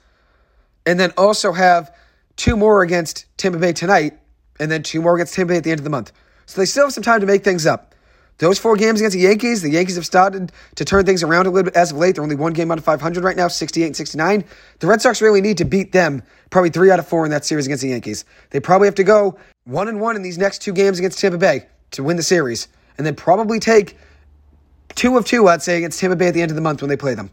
and 0.86 1.00
then 1.00 1.12
also 1.16 1.52
have 1.52 1.94
two 2.36 2.56
more 2.56 2.82
against 2.82 3.26
Tampa 3.36 3.58
Bay 3.58 3.72
tonight 3.72 4.19
and 4.60 4.70
then 4.70 4.82
two 4.84 5.02
more 5.02 5.16
against 5.16 5.34
Tampa 5.34 5.54
Bay 5.54 5.56
at 5.56 5.64
the 5.64 5.70
end 5.70 5.80
of 5.80 5.84
the 5.84 5.90
month. 5.90 6.12
So 6.46 6.60
they 6.60 6.66
still 6.66 6.84
have 6.84 6.92
some 6.92 7.02
time 7.02 7.20
to 7.20 7.26
make 7.26 7.42
things 7.42 7.66
up. 7.66 7.94
Those 8.38 8.58
four 8.58 8.76
games 8.76 9.00
against 9.00 9.16
the 9.16 9.22
Yankees, 9.22 9.60
the 9.60 9.70
Yankees 9.70 9.96
have 9.96 10.06
started 10.06 10.50
to 10.76 10.84
turn 10.84 11.04
things 11.04 11.22
around 11.22 11.46
a 11.46 11.50
little 11.50 11.70
bit 11.70 11.76
as 11.76 11.90
of 11.90 11.98
late. 11.98 12.14
They're 12.14 12.24
only 12.24 12.36
one 12.36 12.54
game 12.54 12.70
out 12.70 12.78
of 12.78 12.84
500 12.84 13.22
right 13.22 13.36
now, 13.36 13.48
68 13.48 13.86
and 13.86 13.96
69. 13.96 14.44
The 14.78 14.86
Red 14.86 15.02
Sox 15.02 15.20
really 15.20 15.42
need 15.42 15.58
to 15.58 15.66
beat 15.66 15.92
them 15.92 16.22
probably 16.48 16.70
three 16.70 16.90
out 16.90 16.98
of 16.98 17.06
four 17.06 17.26
in 17.26 17.30
that 17.32 17.44
series 17.44 17.66
against 17.66 17.82
the 17.82 17.90
Yankees. 17.90 18.24
They 18.48 18.60
probably 18.60 18.86
have 18.86 18.94
to 18.94 19.04
go 19.04 19.38
one 19.64 19.88
and 19.88 20.00
one 20.00 20.16
in 20.16 20.22
these 20.22 20.38
next 20.38 20.62
two 20.62 20.72
games 20.72 20.98
against 20.98 21.18
Tampa 21.18 21.36
Bay 21.36 21.66
to 21.90 22.02
win 22.02 22.16
the 22.16 22.22
series, 22.22 22.68
and 22.96 23.06
then 23.06 23.14
probably 23.14 23.60
take 23.60 23.98
two 24.94 25.18
of 25.18 25.26
two, 25.26 25.48
I'd 25.48 25.60
say, 25.60 25.76
against 25.76 26.00
Tampa 26.00 26.16
Bay 26.16 26.28
at 26.28 26.34
the 26.34 26.40
end 26.40 26.50
of 26.50 26.54
the 26.54 26.62
month 26.62 26.80
when 26.80 26.88
they 26.88 26.96
play 26.96 27.14
them. 27.14 27.30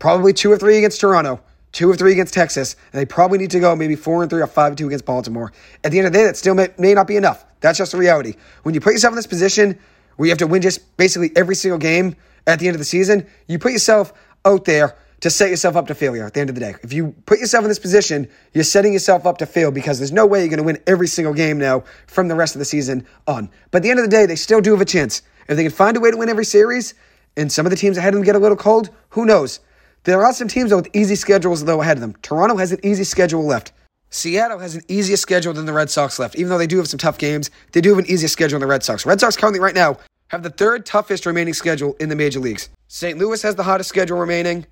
Probably 0.00 0.34
two 0.34 0.52
or 0.52 0.58
three 0.58 0.76
against 0.76 1.00
Toronto 1.00 1.40
two 1.72 1.90
of 1.90 1.98
three 1.98 2.12
against 2.12 2.34
Texas, 2.34 2.76
and 2.92 3.00
they 3.00 3.06
probably 3.06 3.38
need 3.38 3.50
to 3.52 3.60
go 3.60 3.76
maybe 3.76 3.96
four 3.96 4.22
and 4.22 4.30
three 4.30 4.42
or 4.42 4.46
five 4.46 4.68
and 4.68 4.78
two 4.78 4.86
against 4.86 5.04
Baltimore. 5.04 5.52
At 5.84 5.92
the 5.92 5.98
end 5.98 6.06
of 6.06 6.12
the 6.12 6.18
day, 6.18 6.24
that 6.24 6.36
still 6.36 6.54
may, 6.54 6.68
may 6.78 6.94
not 6.94 7.06
be 7.06 7.16
enough. 7.16 7.44
That's 7.60 7.78
just 7.78 7.92
the 7.92 7.98
reality. 7.98 8.34
When 8.62 8.74
you 8.74 8.80
put 8.80 8.92
yourself 8.92 9.12
in 9.12 9.16
this 9.16 9.26
position 9.26 9.78
where 10.16 10.26
you 10.26 10.30
have 10.30 10.38
to 10.38 10.46
win 10.46 10.62
just 10.62 10.96
basically 10.96 11.30
every 11.36 11.54
single 11.54 11.78
game 11.78 12.16
at 12.46 12.58
the 12.58 12.66
end 12.66 12.74
of 12.74 12.78
the 12.78 12.84
season, 12.84 13.26
you 13.46 13.58
put 13.58 13.72
yourself 13.72 14.12
out 14.44 14.64
there 14.64 14.96
to 15.20 15.28
set 15.30 15.50
yourself 15.50 15.76
up 15.76 15.86
to 15.86 15.94
failure 15.94 16.24
at 16.24 16.32
the 16.32 16.40
end 16.40 16.48
of 16.48 16.54
the 16.54 16.60
day. 16.60 16.74
If 16.82 16.92
you 16.92 17.14
put 17.26 17.38
yourself 17.38 17.62
in 17.64 17.68
this 17.68 17.78
position, 17.78 18.28
you're 18.54 18.64
setting 18.64 18.94
yourself 18.94 19.26
up 19.26 19.38
to 19.38 19.46
fail 19.46 19.70
because 19.70 19.98
there's 19.98 20.12
no 20.12 20.26
way 20.26 20.40
you're 20.40 20.48
going 20.48 20.58
to 20.58 20.64
win 20.64 20.78
every 20.86 21.06
single 21.06 21.34
game 21.34 21.58
now 21.58 21.84
from 22.06 22.28
the 22.28 22.34
rest 22.34 22.54
of 22.54 22.58
the 22.58 22.64
season 22.64 23.06
on. 23.26 23.50
But 23.70 23.78
at 23.78 23.82
the 23.82 23.90
end 23.90 23.98
of 23.98 24.06
the 24.06 24.10
day, 24.10 24.24
they 24.24 24.36
still 24.36 24.62
do 24.62 24.72
have 24.72 24.80
a 24.80 24.86
chance. 24.86 25.22
If 25.46 25.56
they 25.56 25.62
can 25.62 25.72
find 25.72 25.96
a 25.96 26.00
way 26.00 26.10
to 26.10 26.16
win 26.16 26.30
every 26.30 26.44
series, 26.44 26.94
and 27.36 27.50
some 27.50 27.66
of 27.66 27.70
the 27.70 27.76
teams 27.76 27.96
ahead 27.96 28.14
of 28.14 28.18
them 28.18 28.24
get 28.24 28.34
a 28.34 28.38
little 28.38 28.56
cold, 28.56 28.90
who 29.10 29.24
knows? 29.24 29.60
There 30.04 30.24
are 30.24 30.32
some 30.32 30.48
teams 30.48 30.70
though, 30.70 30.76
with 30.76 30.88
easy 30.94 31.14
schedules 31.14 31.64
though 31.64 31.82
ahead 31.82 31.96
of 31.96 32.00
them. 32.00 32.14
Toronto 32.22 32.56
has 32.56 32.72
an 32.72 32.80
easy 32.82 33.04
schedule 33.04 33.44
left. 33.44 33.72
Seattle 34.10 34.58
has 34.58 34.74
an 34.74 34.82
easier 34.88 35.16
schedule 35.16 35.52
than 35.52 35.66
the 35.66 35.72
Red 35.72 35.88
Sox 35.88 36.18
left. 36.18 36.34
Even 36.34 36.48
though 36.48 36.58
they 36.58 36.66
do 36.66 36.78
have 36.78 36.88
some 36.88 36.98
tough 36.98 37.16
games, 37.18 37.50
they 37.72 37.80
do 37.80 37.90
have 37.90 37.98
an 37.98 38.10
easier 38.10 38.28
schedule 38.28 38.58
than 38.58 38.66
the 38.66 38.72
Red 38.72 38.82
Sox. 38.82 39.06
Red 39.06 39.20
Sox 39.20 39.36
currently 39.36 39.60
right 39.60 39.74
now 39.74 39.98
have 40.28 40.42
the 40.42 40.50
third 40.50 40.84
toughest 40.84 41.26
remaining 41.26 41.54
schedule 41.54 41.94
in 42.00 42.08
the 42.08 42.16
major 42.16 42.40
leagues. 42.40 42.70
St. 42.88 43.18
Louis 43.18 43.40
has 43.42 43.54
the 43.54 43.62
hottest 43.62 43.88
schedule 43.88 44.18
remaining, 44.18 44.66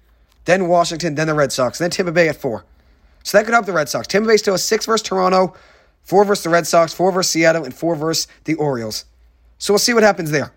then 0.44 0.66
Washington, 0.66 1.14
then 1.14 1.26
the 1.28 1.34
Red 1.34 1.52
Sox, 1.52 1.78
then 1.78 1.90
Tampa 1.90 2.10
Bay 2.10 2.28
at 2.28 2.36
four. 2.36 2.64
So 3.22 3.38
that 3.38 3.44
could 3.44 3.54
help 3.54 3.66
the 3.66 3.72
Red 3.72 3.88
Sox. 3.88 4.06
Tampa 4.06 4.28
Bay 4.28 4.38
still 4.38 4.54
has 4.54 4.64
six 4.64 4.86
versus 4.86 5.06
Toronto, 5.06 5.54
four 6.02 6.24
versus 6.24 6.42
the 6.42 6.50
Red 6.50 6.66
Sox, 6.66 6.92
four 6.92 7.12
versus 7.12 7.31
Seattle, 7.31 7.64
and 7.64 7.74
four 7.74 7.94
versus 7.94 8.26
the 8.44 8.54
Orioles. 8.54 9.04
So 9.58 9.72
we'll 9.72 9.78
see 9.78 9.94
what 9.94 10.02
happens 10.02 10.31
there. 10.31 10.52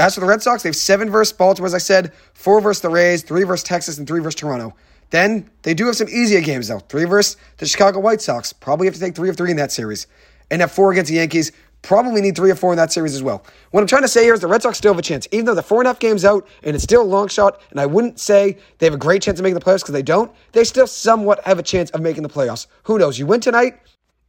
As 0.00 0.14
for 0.14 0.20
the 0.20 0.26
Red 0.26 0.40
Sox, 0.40 0.62
they 0.62 0.68
have 0.70 0.76
seven 0.76 1.10
versus 1.10 1.36
Baltimore, 1.36 1.66
as 1.66 1.74
I 1.74 1.78
said, 1.78 2.14
four 2.32 2.62
versus 2.62 2.80
the 2.80 2.88
Rays, 2.88 3.22
three 3.22 3.42
versus 3.42 3.62
Texas, 3.62 3.98
and 3.98 4.08
three 4.08 4.20
versus 4.20 4.34
Toronto. 4.34 4.74
Then 5.10 5.50
they 5.62 5.74
do 5.74 5.84
have 5.86 5.96
some 5.96 6.08
easier 6.08 6.40
games, 6.40 6.68
though. 6.68 6.78
Three 6.78 7.04
versus 7.04 7.36
the 7.58 7.66
Chicago 7.66 8.00
White 8.00 8.22
Sox. 8.22 8.52
Probably 8.52 8.86
have 8.86 8.94
to 8.94 9.00
take 9.00 9.14
three 9.14 9.28
of 9.28 9.36
three 9.36 9.50
in 9.50 9.58
that 9.58 9.72
series. 9.72 10.06
And 10.50 10.62
have 10.62 10.72
four 10.72 10.90
against 10.90 11.10
the 11.10 11.16
Yankees. 11.16 11.52
Probably 11.82 12.22
need 12.22 12.34
three 12.34 12.50
or 12.50 12.54
four 12.54 12.72
in 12.72 12.78
that 12.78 12.92
series 12.92 13.14
as 13.14 13.22
well. 13.22 13.44
What 13.72 13.82
I'm 13.82 13.86
trying 13.86 14.02
to 14.02 14.08
say 14.08 14.24
here 14.24 14.32
is 14.32 14.40
the 14.40 14.46
Red 14.46 14.62
Sox 14.62 14.78
still 14.78 14.92
have 14.94 14.98
a 14.98 15.02
chance. 15.02 15.28
Even 15.32 15.44
though 15.44 15.54
the 15.54 15.62
four 15.62 15.80
and 15.80 15.86
a 15.86 15.90
half 15.90 15.98
games 15.98 16.24
out 16.24 16.48
and 16.62 16.74
it's 16.74 16.84
still 16.84 17.02
a 17.02 17.04
long 17.04 17.28
shot, 17.28 17.60
and 17.70 17.78
I 17.78 17.84
wouldn't 17.84 18.18
say 18.18 18.56
they 18.78 18.86
have 18.86 18.94
a 18.94 18.98
great 18.98 19.20
chance 19.20 19.38
of 19.38 19.42
making 19.42 19.58
the 19.58 19.64
playoffs 19.64 19.80
because 19.80 19.92
they 19.92 20.02
don't, 20.02 20.32
they 20.52 20.64
still 20.64 20.86
somewhat 20.86 21.44
have 21.44 21.58
a 21.58 21.62
chance 21.62 21.90
of 21.90 22.00
making 22.00 22.22
the 22.22 22.30
playoffs. 22.30 22.68
Who 22.84 22.98
knows? 22.98 23.18
You 23.18 23.26
win 23.26 23.40
tonight 23.40 23.80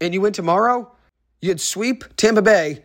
and 0.02 0.14
you 0.14 0.20
win 0.20 0.34
tomorrow, 0.34 0.92
you'd 1.42 1.62
sweep 1.62 2.04
Tampa 2.18 2.42
Bay 2.42 2.84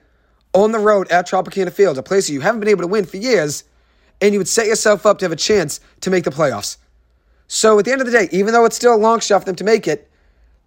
on 0.57 0.73
the 0.73 0.79
road 0.79 1.11
at 1.13 1.29
Tropicana 1.29 1.71
Field, 1.71 1.99
a 1.99 2.03
place 2.03 2.31
you 2.31 2.41
haven't 2.41 2.61
been 2.61 2.69
able 2.71 2.83
to 2.83 2.89
win 2.89 3.05
for 3.05 3.19
years, 3.19 3.65
and 4.23 4.33
you 4.33 4.41
would 4.41 4.49
set 4.49 4.67
yourself 4.67 5.05
up 5.05 5.19
to 5.19 5.25
have 5.27 5.33
a 5.33 5.37
chance 5.37 5.81
to 6.01 6.11
make 6.11 6.25
the 6.25 6.31
playoffs. 6.31 6.79
So 7.47 7.79
at 7.79 7.85
the 7.85 7.93
end 7.93 8.01
of 8.01 8.07
the 8.07 8.13
day, 8.13 8.29
even 8.33 8.53
though 8.53 8.65
it's 8.65 8.75
still 8.75 8.95
a 8.95 8.97
long 8.97 9.21
shot 9.21 9.41
for 9.41 9.45
them 9.45 9.57
to 9.57 9.65
make 9.65 9.87
it, 9.87 10.11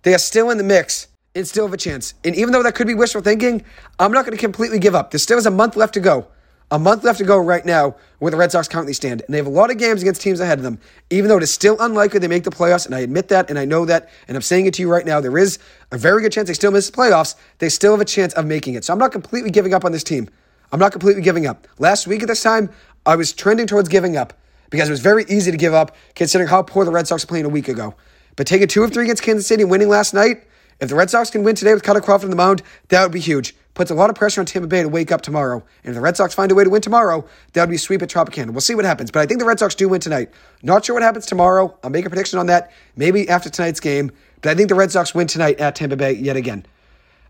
they 0.04 0.14
are 0.14 0.20
still 0.20 0.52
in 0.52 0.60
the 0.60 0.64
mix 0.64 1.08
and 1.34 1.46
still 1.48 1.66
have 1.66 1.74
a 1.74 1.78
chance. 1.78 2.14
And 2.24 2.36
even 2.36 2.52
though 2.54 2.62
that 2.62 2.76
could 2.76 2.88
be 2.88 2.94
wishful 2.94 3.22
thinking, 3.22 3.66
I'm 3.98 4.12
not 4.12 4.26
going 4.26 4.38
to 4.38 4.42
completely 4.42 4.78
give 4.78 4.94
up. 4.94 5.12
There 5.12 5.20
still 5.20 5.40
is 5.40 5.48
a 5.48 5.52
month 5.52 5.76
left 5.76 5.96
to 5.96 6.00
go 6.00 6.28
a 6.72 6.78
month 6.78 7.04
left 7.04 7.18
to 7.18 7.26
go 7.26 7.38
right 7.38 7.66
now 7.66 7.96
where 8.20 8.30
the 8.30 8.38
Red 8.38 8.52
Sox 8.52 8.68
currently 8.68 8.94
stand. 8.94 9.22
And 9.22 9.34
they 9.34 9.38
have 9.38 9.48
a 9.48 9.52
lot 9.52 9.72
of 9.72 9.78
games 9.78 10.02
against 10.02 10.22
teams 10.22 10.40
ahead 10.40 10.60
of 10.60 10.64
them, 10.64 10.80
even 11.10 11.30
though 11.30 11.38
it 11.38 11.44
is 11.44 11.52
still 11.52 11.78
unlikely 11.80 12.20
they 12.20 12.28
make 12.28 12.44
the 12.44 12.52
playoffs. 12.52 12.86
And 12.86 12.94
I 12.94 13.00
admit 13.00 13.30
that, 13.30 13.50
and 13.50 13.58
I 13.58 13.66
know 13.66 13.86
that, 13.86 14.10
and 14.28 14.36
I'm 14.38 14.42
saying 14.42 14.68
it 14.68 14.74
to 14.76 14.82
you 14.82 14.92
right 14.92 15.06
now. 15.06 15.20
There 15.20 15.38
is 15.38 15.58
a 15.92 15.98
very 15.98 16.22
good 16.22 16.32
chance 16.32 16.48
they 16.48 16.54
still 16.54 16.72
miss 16.72 16.90
the 16.90 16.96
playoffs. 16.96 17.36
They 17.58 17.70
still 17.70 17.94
have 17.94 18.02
a 18.02 18.06
chance 18.06 18.34
of 18.34 18.46
making 18.46 18.76
it. 18.76 18.86
So 18.86 18.94
I'm 18.94 19.00
not 19.00 19.12
completely 19.12 19.50
giving 19.50 19.74
up 19.74 19.84
on 19.84 19.92
this 19.92 20.04
team. 20.04 20.30
I'm 20.72 20.80
not 20.80 20.92
completely 20.92 21.24
giving 21.24 21.48
up. 21.48 21.68
Last 21.80 22.06
week 22.06 22.22
at 22.22 22.28
this 22.28 22.44
time, 22.44 22.70
I 23.06 23.16
was 23.16 23.34
trending 23.34 23.66
towards 23.66 23.90
giving 23.90 24.16
up 24.16 24.34
because 24.70 24.88
it 24.88 24.92
was 24.92 25.00
very 25.00 25.26
easy 25.28 25.50
to 25.50 25.58
give 25.58 25.74
up 25.74 25.96
considering 26.14 26.48
how 26.48 26.62
poor 26.62 26.86
the 26.86 26.92
Red 26.92 27.08
Sox 27.08 27.24
were 27.24 27.28
playing 27.30 27.46
a 27.46 27.50
week 27.50 27.68
ago. 27.68 27.96
But 28.36 28.46
taking 28.46 28.68
two 28.68 28.84
of 28.84 28.94
three 28.94 29.06
against 29.06 29.24
Kansas 29.24 29.48
City 29.48 29.64
and 29.64 29.72
winning 29.72 29.90
last 29.90 30.14
night, 30.14 30.44
if 30.80 30.90
the 30.90 30.96
Red 30.96 31.10
Sox 31.10 31.30
can 31.30 31.44
win 31.44 31.56
today 31.56 31.74
with 31.74 31.84
Kutter 31.84 32.02
Crawford 32.02 32.26
on 32.26 32.30
the 32.30 32.36
mound, 32.36 32.62
that 32.90 33.04
would 33.04 33.12
be 33.12 33.20
huge 33.20 33.56
puts 33.80 33.92
a 33.92 33.96
lot 33.96 34.10
of 34.10 34.16
pressure 34.18 34.42
on 34.42 34.46
Tampa 34.46 34.68
Bay 34.68 34.82
to 34.82 34.90
wake 34.90 35.10
up 35.10 35.22
tomorrow. 35.22 35.64
And 35.86 35.92
if 35.92 35.96
the 35.96 36.02
Red 36.02 36.18
Sox 36.18 36.34
find 36.34 36.52
a 36.52 36.56
way 36.56 36.66
to 36.66 36.70
win 36.70 36.82
tomorrow, 36.82 37.26
that 37.54 37.62
would 37.62 37.70
be 37.70 37.78
a 37.78 37.80
sweep 37.80 38.02
at 38.02 38.10
Tropicana. 38.10 38.52
We'll 38.52 38.60
see 38.60 38.76
what 38.76 38.84
happens. 38.84 39.10
But 39.10 39.22
I 39.22 39.26
think 39.26 39.40
the 39.40 39.46
Red 39.46 39.58
Sox 39.58 39.74
do 39.74 39.88
win 39.88 40.02
tonight. 40.02 40.32
Not 40.62 40.84
sure 40.84 40.94
what 40.96 41.02
happens 41.02 41.26
tomorrow. 41.26 41.78
I'll 41.82 41.90
make 41.90 42.06
a 42.06 42.10
prediction 42.10 42.40
on 42.40 42.48
that 42.48 42.74
maybe 42.98 43.30
after 43.30 43.50
tonight's 43.50 43.80
game. 43.80 44.12
But 44.42 44.50
I 44.52 44.56
think 44.56 44.68
the 44.68 44.76
Red 44.76 44.92
Sox 44.92 45.16
win 45.16 45.28
tonight 45.28 45.62
at 45.62 45.76
Tampa 45.76 45.96
Bay 45.96 46.12
yet 46.12 46.36
again. 46.36 46.66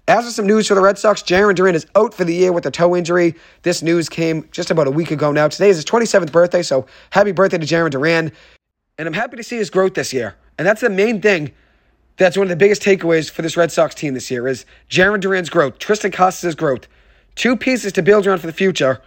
As 0.08 0.26
for 0.26 0.32
some 0.32 0.48
news 0.48 0.68
for 0.68 0.74
the 0.74 0.82
Red 0.82 0.98
Sox, 0.98 1.22
Jarren 1.22 1.54
Duran 1.54 1.76
is 1.76 1.86
out 1.96 2.16
for 2.16 2.24
the 2.24 2.34
year 2.34 2.52
with 2.52 2.66
a 2.66 2.72
toe 2.72 2.96
injury. 2.96 3.36
This 3.62 3.84
news 3.84 4.10
came 4.10 4.50
just 4.52 4.72
about 4.72 4.88
a 4.88 4.92
week 4.92 5.12
ago 5.12 5.32
now. 5.32 5.50
Today 5.50 5.70
is 5.70 5.76
his 5.76 5.86
27th 5.86 6.32
birthday, 6.32 6.64
so 6.64 6.88
happy 7.12 7.32
birthday 7.32 7.60
to 7.60 7.66
Jarren 7.68 7.92
Duran. 7.92 8.32
And 8.98 9.08
I'm 9.08 9.14
happy 9.14 9.38
to 9.38 9.44
see 9.44 9.58
his 9.58 9.70
growth 9.70 9.94
this 9.94 10.12
year. 10.12 10.36
And 10.58 10.68
that's 10.68 10.82
the 10.82 10.90
main 10.90 11.22
thing 11.22 11.52
that's 12.20 12.38
one 12.38 12.46
of 12.46 12.50
the 12.50 12.56
biggest 12.56 12.84
takeaways 12.84 13.32
for 13.32 13.42
this 13.42 13.58
Red 13.58 13.72
Sox 13.72 13.96
team 13.96 14.14
this 14.14 14.30
year 14.30 14.48
is 14.48 14.66
Jarren 14.90 15.22
Duran's 15.22 15.50
growth, 15.50 15.80
Triston 15.80 16.14
Casas' 16.14 16.54
growth 16.54 16.88
two 17.36 17.56
pieces 17.56 17.94
to 17.94 18.02
build 18.02 18.28
around 18.28 18.40
for 18.40 18.48
the 18.48 18.54
future 18.54 19.02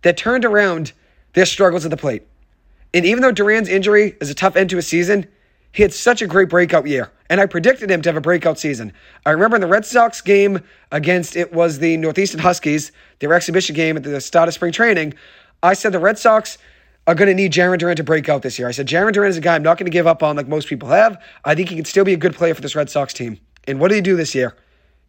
that 0.00 0.16
turned 0.16 0.46
around 0.46 0.92
their 1.34 1.44
struggles 1.44 1.84
at 1.84 1.90
the 1.90 1.96
plate. 1.96 2.26
And 2.94 3.04
even 3.04 3.20
though 3.20 3.32
Duran's 3.32 3.68
injury 3.68 4.16
is 4.20 4.30
a 4.30 4.34
tough 4.34 4.56
end 4.56 4.70
to 4.70 4.78
a 4.78 4.82
season, 4.82 5.26
he 5.72 5.82
had 5.82 5.92
such 5.92 6.22
a 6.22 6.26
great 6.26 6.48
breakout 6.48 6.86
year. 6.86 7.12
And 7.28 7.38
I 7.38 7.44
predicted 7.44 7.90
him 7.90 8.00
to 8.02 8.08
have 8.08 8.16
a 8.16 8.20
breakout 8.20 8.58
season. 8.58 8.94
I 9.26 9.30
remember 9.30 9.56
in 9.56 9.60
the 9.60 9.68
Red 9.68 9.84
Sox 9.84 10.22
game 10.22 10.60
against 10.90 11.36
it 11.36 11.52
was 11.52 11.78
the 11.78 11.98
Northeastern 11.98 12.40
Huskies, 12.40 12.90
their 13.18 13.34
exhibition 13.34 13.76
game 13.76 13.98
at 13.98 14.02
the 14.02 14.20
start 14.20 14.48
of 14.48 14.54
spring 14.54 14.72
training. 14.72 15.12
I 15.62 15.74
said 15.74 15.92
the 15.92 16.00
Red 16.00 16.18
Sox 16.18 16.56
are 17.10 17.14
going 17.14 17.26
to 17.26 17.34
need 17.34 17.52
Jarren 17.52 17.76
Duran 17.76 17.96
to 17.96 18.04
break 18.04 18.28
out 18.28 18.42
this 18.42 18.56
year. 18.56 18.68
I 18.68 18.70
said 18.70 18.86
Jarren 18.86 19.12
Duran 19.12 19.30
is 19.30 19.36
a 19.36 19.40
guy 19.40 19.56
I'm 19.56 19.64
not 19.64 19.78
going 19.78 19.86
to 19.86 19.90
give 19.90 20.06
up 20.06 20.22
on 20.22 20.36
like 20.36 20.46
most 20.46 20.68
people 20.68 20.88
have. 20.90 21.20
I 21.44 21.56
think 21.56 21.68
he 21.68 21.74
can 21.74 21.84
still 21.84 22.04
be 22.04 22.12
a 22.12 22.16
good 22.16 22.36
player 22.36 22.54
for 22.54 22.60
this 22.60 22.76
Red 22.76 22.88
Sox 22.88 23.12
team. 23.12 23.40
And 23.66 23.80
what 23.80 23.88
did 23.88 23.96
he 23.96 24.00
do 24.00 24.16
this 24.16 24.32
year? 24.32 24.56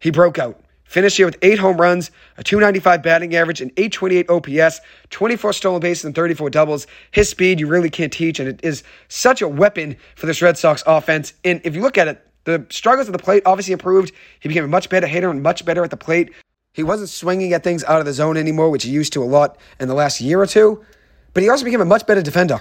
He 0.00 0.10
broke 0.10 0.36
out. 0.36 0.60
Finished 0.82 1.16
here 1.16 1.26
with 1.26 1.38
eight 1.42 1.60
home 1.60 1.80
runs, 1.80 2.10
a 2.36 2.42
295 2.42 3.04
batting 3.04 3.36
average, 3.36 3.60
an 3.60 3.70
828 3.76 4.28
OPS, 4.28 4.80
24 5.10 5.52
stolen 5.52 5.80
bases, 5.80 6.04
and 6.04 6.14
34 6.14 6.50
doubles. 6.50 6.88
His 7.12 7.28
speed 7.28 7.60
you 7.60 7.68
really 7.68 7.88
can't 7.88 8.12
teach, 8.12 8.40
and 8.40 8.48
it 8.48 8.60
is 8.64 8.82
such 9.06 9.40
a 9.40 9.46
weapon 9.46 9.96
for 10.16 10.26
this 10.26 10.42
Red 10.42 10.58
Sox 10.58 10.82
offense. 10.84 11.34
And 11.44 11.60
if 11.62 11.76
you 11.76 11.82
look 11.82 11.96
at 11.96 12.08
it, 12.08 12.26
the 12.44 12.66
struggles 12.68 13.08
at 13.08 13.12
the 13.12 13.22
plate 13.22 13.44
obviously 13.46 13.72
improved. 13.72 14.12
He 14.40 14.48
became 14.48 14.64
a 14.64 14.68
much 14.68 14.90
better 14.90 15.06
hitter 15.06 15.30
and 15.30 15.40
much 15.40 15.64
better 15.64 15.84
at 15.84 15.90
the 15.90 15.96
plate. 15.96 16.32
He 16.72 16.82
wasn't 16.82 17.10
swinging 17.10 17.52
at 17.52 17.62
things 17.62 17.84
out 17.84 18.00
of 18.00 18.06
the 18.06 18.12
zone 18.12 18.36
anymore, 18.36 18.70
which 18.70 18.82
he 18.82 18.90
used 18.90 19.12
to 19.12 19.22
a 19.22 19.24
lot 19.24 19.58
in 19.78 19.86
the 19.86 19.94
last 19.94 20.20
year 20.20 20.40
or 20.40 20.46
two. 20.46 20.84
But 21.34 21.42
he 21.42 21.48
also 21.48 21.64
became 21.64 21.80
a 21.80 21.86
much 21.86 22.06
better 22.06 22.22
defender. 22.22 22.60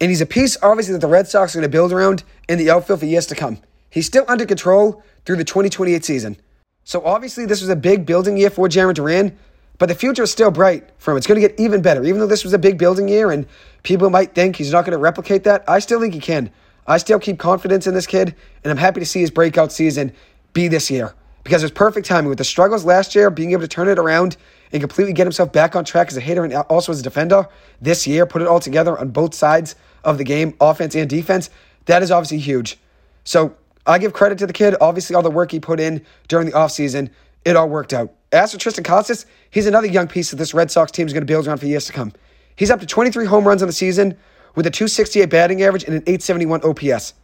And 0.00 0.10
he's 0.10 0.20
a 0.20 0.26
piece, 0.26 0.56
obviously, 0.62 0.92
that 0.92 1.00
the 1.00 1.06
Red 1.06 1.28
Sox 1.28 1.54
are 1.54 1.58
going 1.58 1.70
to 1.70 1.76
build 1.76 1.92
around 1.92 2.24
in 2.48 2.58
the 2.58 2.70
outfield 2.70 3.00
for 3.00 3.06
years 3.06 3.26
to 3.26 3.34
come. 3.34 3.58
He's 3.90 4.06
still 4.06 4.24
under 4.28 4.46
control 4.46 5.02
through 5.26 5.36
the 5.36 5.44
2028 5.44 6.04
season. 6.04 6.36
So 6.84 7.04
obviously, 7.04 7.44
this 7.44 7.60
was 7.60 7.68
a 7.68 7.76
big 7.76 8.06
building 8.06 8.36
year 8.36 8.50
for 8.50 8.68
Jarren 8.68 8.94
Duran, 8.94 9.36
but 9.78 9.88
the 9.88 9.94
future 9.94 10.22
is 10.22 10.30
still 10.30 10.50
bright 10.50 10.88
for 10.98 11.10
him. 11.10 11.18
It's 11.18 11.26
going 11.26 11.40
to 11.40 11.46
get 11.46 11.60
even 11.60 11.82
better. 11.82 12.04
Even 12.04 12.20
though 12.20 12.26
this 12.26 12.44
was 12.44 12.52
a 12.52 12.58
big 12.58 12.78
building 12.78 13.08
year 13.08 13.30
and 13.30 13.46
people 13.82 14.08
might 14.08 14.34
think 14.34 14.56
he's 14.56 14.72
not 14.72 14.84
going 14.84 14.92
to 14.92 14.98
replicate 14.98 15.44
that, 15.44 15.64
I 15.68 15.78
still 15.80 16.00
think 16.00 16.14
he 16.14 16.20
can. 16.20 16.50
I 16.86 16.96
still 16.96 17.18
keep 17.18 17.38
confidence 17.38 17.86
in 17.86 17.94
this 17.94 18.06
kid, 18.06 18.34
and 18.64 18.70
I'm 18.70 18.76
happy 18.76 19.00
to 19.00 19.06
see 19.06 19.20
his 19.20 19.30
breakout 19.30 19.72
season 19.72 20.12
be 20.52 20.68
this 20.68 20.90
year 20.90 21.14
because 21.44 21.62
it 21.62 21.66
was 21.66 21.72
perfect 21.72 22.06
timing 22.06 22.28
with 22.28 22.38
the 22.38 22.44
struggles 22.44 22.84
last 22.84 23.14
year, 23.14 23.30
being 23.30 23.52
able 23.52 23.62
to 23.62 23.68
turn 23.68 23.88
it 23.88 23.98
around 23.98 24.36
and 24.72 24.80
completely 24.80 25.12
get 25.12 25.24
himself 25.24 25.52
back 25.52 25.74
on 25.74 25.84
track 25.84 26.08
as 26.08 26.16
a 26.16 26.20
hitter 26.20 26.44
and 26.44 26.54
also 26.54 26.92
as 26.92 27.00
a 27.00 27.02
defender 27.02 27.48
this 27.80 28.06
year, 28.06 28.26
put 28.26 28.42
it 28.42 28.48
all 28.48 28.60
together 28.60 28.98
on 28.98 29.10
both 29.10 29.34
sides 29.34 29.74
of 30.04 30.18
the 30.18 30.24
game, 30.24 30.54
offense 30.60 30.94
and 30.94 31.08
defense. 31.08 31.50
That 31.86 32.02
is 32.02 32.10
obviously 32.10 32.38
huge. 32.38 32.78
So 33.24 33.56
I 33.86 33.98
give 33.98 34.12
credit 34.12 34.38
to 34.38 34.46
the 34.46 34.52
kid. 34.52 34.76
Obviously, 34.80 35.16
all 35.16 35.22
the 35.22 35.30
work 35.30 35.50
he 35.50 35.60
put 35.60 35.80
in 35.80 36.04
during 36.28 36.46
the 36.46 36.52
offseason, 36.52 37.10
it 37.44 37.56
all 37.56 37.68
worked 37.68 37.92
out. 37.92 38.12
As 38.32 38.52
for 38.52 38.58
Triston 38.58 38.84
Casas, 38.84 39.26
he's 39.50 39.66
another 39.66 39.86
young 39.86 40.06
piece 40.06 40.30
that 40.30 40.36
this 40.36 40.54
Red 40.54 40.70
Sox 40.70 40.92
team 40.92 41.06
is 41.06 41.12
going 41.12 41.22
to 41.22 41.26
build 41.26 41.48
around 41.48 41.58
for 41.58 41.66
years 41.66 41.86
to 41.86 41.92
come. 41.92 42.12
He's 42.54 42.70
up 42.70 42.80
to 42.80 42.86
23 42.86 43.24
home 43.24 43.46
runs 43.46 43.62
on 43.62 43.68
the 43.68 43.72
season 43.72 44.16
with 44.54 44.66
a 44.66 44.70
268 44.70 45.26
batting 45.26 45.62
average 45.62 45.84
and 45.84 45.94
an 45.94 46.02
871 46.02 46.62
OPS. 46.62 47.14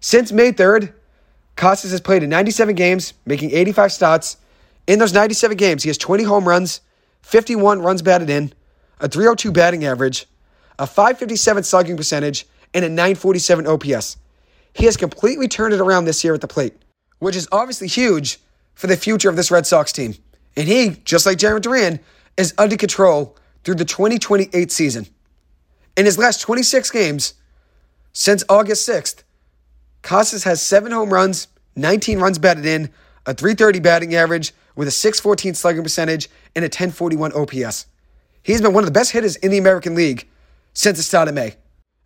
Since 0.00 0.32
May 0.32 0.52
3rd, 0.52 0.92
Casas 1.56 1.90
has 1.90 2.00
played 2.00 2.22
in 2.22 2.30
97 2.30 2.74
games, 2.74 3.14
making 3.26 3.52
85 3.52 3.92
starts. 3.92 4.36
In 4.86 4.98
those 4.98 5.12
97 5.12 5.56
games, 5.56 5.82
he 5.82 5.88
has 5.88 5.98
20 5.98 6.24
home 6.24 6.48
runs, 6.48 6.80
51 7.22 7.80
runs 7.80 8.02
batted 8.02 8.30
in, 8.30 8.52
a 9.00 9.08
302 9.08 9.52
batting 9.52 9.84
average, 9.84 10.26
a 10.78 10.86
557 10.86 11.62
slugging 11.62 11.96
percentage, 11.96 12.46
and 12.74 12.84
a 12.84 12.88
947 12.88 13.66
OPS. 13.66 14.16
He 14.72 14.86
has 14.86 14.96
completely 14.96 15.48
turned 15.48 15.74
it 15.74 15.80
around 15.80 16.06
this 16.06 16.24
year 16.24 16.34
at 16.34 16.40
the 16.40 16.48
plate, 16.48 16.74
which 17.18 17.36
is 17.36 17.48
obviously 17.52 17.88
huge 17.88 18.38
for 18.74 18.86
the 18.86 18.96
future 18.96 19.28
of 19.28 19.36
this 19.36 19.50
Red 19.50 19.66
Sox 19.66 19.92
team. 19.92 20.14
And 20.56 20.66
he, 20.66 20.96
just 21.04 21.26
like 21.26 21.38
Jarren 21.38 21.60
Duran, 21.60 22.00
is 22.36 22.54
under 22.58 22.76
control 22.76 23.36
through 23.64 23.76
the 23.76 23.84
2028 23.84 24.72
season. 24.72 25.06
In 25.96 26.06
his 26.06 26.18
last 26.18 26.40
26 26.40 26.90
games 26.90 27.34
since 28.12 28.42
August 28.48 28.88
6th, 28.88 29.22
Casas 30.00 30.44
has 30.44 30.60
seven 30.60 30.90
home 30.90 31.12
runs, 31.12 31.48
19 31.76 32.18
runs 32.18 32.38
batted 32.38 32.66
in, 32.66 32.90
a 33.26 33.34
330 33.34 33.80
batting 33.80 34.14
average 34.14 34.52
with 34.74 34.88
a 34.88 34.90
614 34.90 35.54
slugging 35.54 35.82
percentage 35.82 36.28
and 36.54 36.64
a 36.64 36.66
1041 36.66 37.32
OPS. 37.32 37.86
He's 38.42 38.60
been 38.60 38.72
one 38.72 38.82
of 38.82 38.86
the 38.86 38.92
best 38.92 39.12
hitters 39.12 39.36
in 39.36 39.50
the 39.50 39.58
American 39.58 39.94
League 39.94 40.28
since 40.74 40.98
the 40.98 41.04
start 41.04 41.28
of 41.28 41.34
May. 41.34 41.56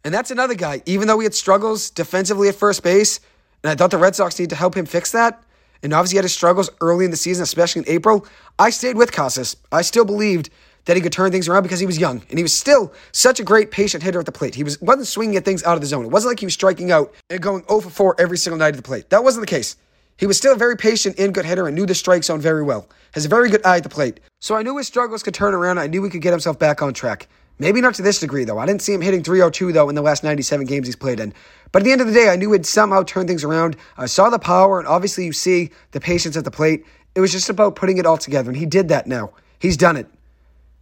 And 0.05 0.13
that's 0.13 0.31
another 0.31 0.55
guy, 0.55 0.83
even 0.87 1.09
though 1.09 1.19
he 1.19 1.25
had 1.25 1.35
struggles 1.35 1.91
defensively 1.91 2.49
at 2.49 2.55
first 2.55 2.83
base, 2.83 3.21
and 3.63 3.71
I 3.71 3.75
thought 3.75 3.91
the 3.91 3.99
Red 3.99 4.15
Sox 4.15 4.39
need 4.39 4.51
to 4.51 4.57
help 4.57 4.77
him 4.77 4.87
fix 4.87 5.13
that. 5.13 5.43
And 5.83 5.93
obviously, 5.93 6.15
he 6.15 6.19
had 6.19 6.25
his 6.25 6.35
struggles 6.35 6.71
early 6.81 7.05
in 7.05 7.11
the 7.11 7.17
season, 7.17 7.43
especially 7.43 7.83
in 7.83 7.89
April. 7.89 8.27
I 8.59 8.71
stayed 8.71 8.97
with 8.97 9.13
Casas. 9.13 9.57
I 9.73 9.83
still 9.83 10.05
believed 10.05 10.51
that 10.85 10.97
he 10.97 11.03
could 11.03 11.13
turn 11.13 11.33
things 11.33 11.49
around 11.49 11.65
because 11.65 11.81
he 11.81 11.87
was 11.87 11.99
young 11.99 12.23
and 12.31 12.39
he 12.39 12.43
was 12.43 12.55
still 12.55 12.93
such 13.13 13.41
a 13.41 13.45
great 13.45 13.71
patient 13.71 14.03
hitter 14.03 14.21
at 14.21 14.27
the 14.27 14.33
plate. 14.33 14.55
He 14.55 14.63
was 14.63 14.81
wasn't 14.81 15.09
swinging 15.09 15.37
at 15.37 15.45
things 15.45 15.65
out 15.65 15.75
of 15.75 15.81
the 15.81 15.87
zone. 15.87 16.05
It 16.05 16.11
wasn't 16.11 16.31
like 16.31 16.41
he 16.41 16.47
was 16.47 16.55
striking 16.55 16.93
out 16.93 17.13
and 17.29 17.41
going 17.43 17.65
0 17.69 17.81
for 17.81 17.91
4 17.91 18.17
every 18.19 18.39
single 18.39 18.59
night 18.59 18.69
at 18.69 18.77
the 18.77 18.83
plate. 18.83 19.11
That 19.11 19.25
wasn't 19.25 19.43
the 19.43 19.51
case. 19.51 19.77
He 20.19 20.27
was 20.27 20.39
still 20.39 20.55
a 20.55 20.57
very 20.57 20.77
patient 20.77 21.19
and 21.19 21.35
good 21.35 21.45
hitter 21.45 21.67
and 21.67 21.77
knew 21.77 21.87
the 21.87 21.95
strike 21.95 22.25
zone 22.25 22.41
very 22.41 22.63
well. 22.63 22.89
Has 23.13 23.27
a 23.27 23.29
very 23.29 23.51
good 23.51 23.65
eye 23.67 23.77
at 23.77 23.83
the 23.83 23.89
plate. 23.89 24.21
So 24.41 24.55
I 24.55 24.63
knew 24.63 24.77
his 24.79 24.87
struggles 24.87 25.23
could 25.23 25.35
turn 25.35 25.55
around. 25.55 25.79
I 25.79 25.87
knew 25.87 26.03
he 26.05 26.11
could 26.11 26.23
get 26.23 26.33
himself 26.33 26.59
back 26.59 26.81
on 26.81 26.95
track. 26.95 27.29
Maybe 27.59 27.81
not 27.81 27.95
to 27.95 28.03
this 28.03 28.21
degree, 28.21 28.45
though. 28.45 28.59
I 28.59 28.67
didn't 28.67 28.83
see 28.83 28.93
him 28.93 29.01
hitting 29.01 29.23
302, 29.23 29.73
though, 29.73 29.89
in 29.89 29.95
the 29.95 30.03
last 30.03 30.23
97 30.23 30.67
games 30.67 30.87
he's 30.87 30.97
played 30.97 31.21
in. 31.21 31.33
But 31.73 31.83
at 31.83 31.85
the 31.85 31.93
end 31.93 32.01
of 32.03 32.07
the 32.07 32.13
day, 32.13 32.29
I 32.29 32.37
knew 32.37 32.53
he'd 32.53 32.67
somehow 32.67 33.03
turn 33.03 33.27
things 33.27 33.45
around. 33.45 33.77
I 33.97 34.07
saw 34.07 34.29
the 34.29 34.39
power, 34.39 34.79
and 34.79 34.87
obviously, 34.87 35.25
you 35.25 35.33
see 35.33 35.71
the 35.93 36.01
patience 36.01 36.37
at 36.37 36.45
the 36.45 36.51
plate. 36.51 36.85
It 37.15 37.21
was 37.21 37.33
just 37.33 37.49
about 37.49 37.77
putting 37.77 37.97
it 37.97 38.05
all 38.05 38.19
together, 38.19 38.51
and 38.51 38.59
he 38.59 38.67
did 38.67 38.89
that 38.89 39.07
now. 39.07 39.33
He's 39.59 39.79
done 39.79 39.97
it. 39.97 40.07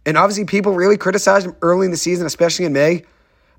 And 0.05 0.17
obviously, 0.17 0.43
people 0.43 0.73
really 0.73 0.97
criticized 0.97 1.47
him 1.47 1.55
early 1.61 1.85
in 1.85 1.91
the 1.91 1.97
season, 1.97 2.25
especially 2.25 2.65
in 2.65 2.73
May. 2.73 3.03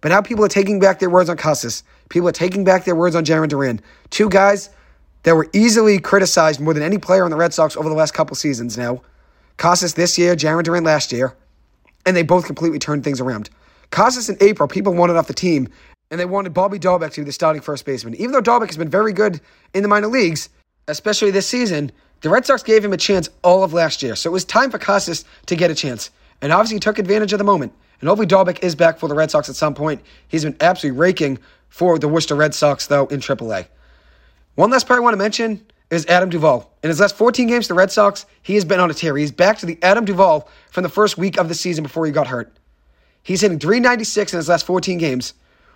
But 0.03 0.11
now 0.11 0.21
people 0.21 0.45
are 0.45 0.49
taking 0.49 0.79
back 0.79 0.99
their 0.99 1.11
words 1.11 1.31
on 1.31 1.39
Casas. 1.39 1.85
People 2.11 2.29
are 2.29 2.33
taking 2.33 2.65
back 2.65 2.85
their 2.85 2.95
words 2.95 3.17
on 3.17 3.25
Jarren 3.25 3.49
Duran. 3.49 3.81
Two 4.11 4.29
guys 4.29 4.69
that 5.27 5.35
were 5.35 5.51
easily 5.53 5.99
criticized 5.99 6.61
more 6.61 6.73
than 6.73 6.83
any 6.83 6.97
player 6.97 7.25
on 7.25 7.31
the 7.31 7.37
Red 7.37 7.53
Sox 7.53 7.77
over 7.77 7.91
the 7.91 7.95
last 7.95 8.15
couple 8.15 8.35
seasons 8.35 8.79
now. 8.79 9.03
Casas 9.59 9.93
this 9.93 10.17
year, 10.17 10.35
Jarren 10.35 10.63
Duran 10.63 10.85
last 10.85 11.13
year 11.13 11.37
and 12.07 12.17
they 12.17 12.23
both 12.23 12.47
completely 12.47 12.79
turned 12.79 13.05
things 13.05 13.21
around. 13.21 13.51
Casas 13.91 14.31
in 14.31 14.37
April, 14.41 14.69
people 14.69 14.95
wanted 14.95 15.17
off 15.17 15.27
the 15.27 15.35
team, 15.35 15.69
and 16.11 16.19
they 16.21 16.25
wanted 16.25 16.55
Bobby 16.55 16.79
Dalbec 16.79 17.13
to 17.15 17.21
be 17.21 17.25
the 17.25 17.33
starting 17.33 17.61
first 17.61 17.85
baseman. 17.85 18.15
Even 18.15 18.31
though 18.31 18.41
Dalbec 18.41 18.69
has 18.69 18.77
been 18.77 18.89
very 18.89 19.13
good 19.13 19.41
in 19.75 19.83
the 19.83 19.89
minor 19.89 20.07
leagues, 20.07 20.49
especially 20.89 21.33
this 21.33 21.49
season, 21.49 21.91
the 22.21 22.31
Red 22.31 22.47
Sox 22.47 22.63
gave 22.63 22.85
him 22.85 22.93
a 22.93 22.97
chance 22.97 23.29
all 23.43 23.65
of 23.65 23.73
last 23.73 24.03
year. 24.03 24.15
So 24.15 24.31
it 24.31 24.33
was 24.33 24.45
time 24.45 24.71
for 24.71 24.79
Casas 24.79 25.25
to 25.47 25.57
get 25.57 25.71
a 25.71 25.75
chance. 25.75 26.11
And 26.41 26.53
obviously, 26.53 26.77
he 26.77 26.81
took 26.81 26.99
advantage 26.99 27.33
of 27.33 27.39
the 27.39 27.45
moment. 27.45 27.73
And 28.01 28.09
hopefully, 28.09 28.29
Dalbec 28.29 28.63
is 28.63 28.75
back 28.75 28.99
for 28.99 29.09
the 29.09 29.15
Red 29.15 29.31
Sox 29.31 29.49
at 29.49 29.57
some 29.57 29.75
point. 29.75 30.01
He's 30.29 30.45
been 30.45 30.57
absolutely 30.61 30.99
raking 30.99 31.39
for 31.69 31.99
the 31.99 32.09
Worcester 32.09 32.37
Red 32.37 32.55
Sox, 32.55 32.87
though, 32.87 33.07
in 33.07 33.21
AAA. 33.21 33.67
One 34.57 34.71
last 34.71 34.87
player 34.87 35.01
I 35.01 35.03
want 35.03 35.13
to 35.13 35.19
mention 35.19 35.67
is 35.91 36.07
Adam 36.07 36.31
Duvall. 36.31 36.73
In 36.83 36.89
his 36.89 36.99
last 36.99 37.15
14 37.15 37.47
games 37.47 37.69
the 37.69 37.75
Red 37.75 37.93
Sox, 37.93 38.25
he 38.43 38.55
has 38.55 38.65
been 38.65 38.81
on 38.81 38.91
a 38.91 38.95
tear. 38.95 39.15
He's 39.15 39.31
back 39.31 39.59
to 39.59 39.67
the 39.67 39.79
Adam 39.83 40.07
Duvall 40.07 40.49
from 40.71 40.83
the 40.83 40.89
first 40.89 41.19
week 41.19 41.37
of 41.37 41.51
the 41.51 41.55
season 41.55 41.83
before 41.83 42.07
he 42.07 42.13
got 42.13 42.27
hurt. 42.27 42.51
He's 43.23 43.43
hitting 43.43 43.59
396 43.59 44.33
in 44.33 44.39
his 44.39 44.49
last 44.49 44.65
14 44.65 44.97
games 44.97 45.35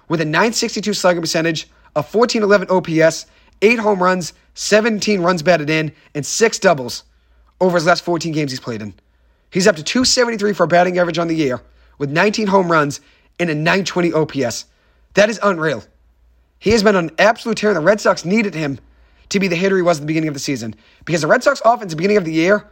with 0.08 0.22
a 0.22 0.24
962 0.24 0.94
slugging 0.94 1.20
percentage, 1.20 1.64
a 1.94 2.02
1411 2.02 2.70
OPS, 2.70 3.26
8 3.60 3.78
home 3.80 4.02
runs, 4.02 4.32
17 4.54 5.20
runs 5.20 5.42
batted 5.42 5.68
in, 5.68 5.92
and 6.14 6.24
6 6.24 6.58
doubles 6.60 7.04
over 7.60 7.76
his 7.76 7.84
last 7.84 8.02
14 8.02 8.32
games 8.32 8.50
he's 8.50 8.60
played 8.60 8.80
in. 8.80 8.94
He's 9.50 9.66
up 9.66 9.76
to 9.76 9.82
273 9.82 10.54
for 10.54 10.64
a 10.64 10.66
batting 10.66 10.98
average 10.98 11.18
on 11.18 11.28
the 11.28 11.36
year 11.36 11.60
with 11.98 12.10
19 12.10 12.46
home 12.46 12.72
runs 12.72 13.02
and 13.38 13.50
a 13.50 13.54
920 13.54 14.14
OPS. 14.14 14.64
That 15.12 15.28
is 15.28 15.38
unreal. 15.42 15.84
He 16.60 16.70
has 16.70 16.82
been 16.82 16.94
an 16.94 17.10
absolute 17.18 17.56
tear, 17.58 17.70
and 17.70 17.76
the 17.76 17.80
Red 17.80 18.00
Sox 18.00 18.24
needed 18.24 18.54
him 18.54 18.78
to 19.30 19.40
be 19.40 19.48
the 19.48 19.56
hitter 19.56 19.76
he 19.76 19.82
was 19.82 19.98
at 19.98 20.02
the 20.02 20.06
beginning 20.06 20.28
of 20.28 20.34
the 20.34 20.40
season. 20.40 20.74
Because 21.04 21.22
the 21.22 21.26
Red 21.26 21.42
Sox 21.42 21.60
offense 21.64 21.84
at 21.84 21.90
the 21.90 21.96
beginning 21.96 22.18
of 22.18 22.24
the 22.24 22.32
year 22.32 22.68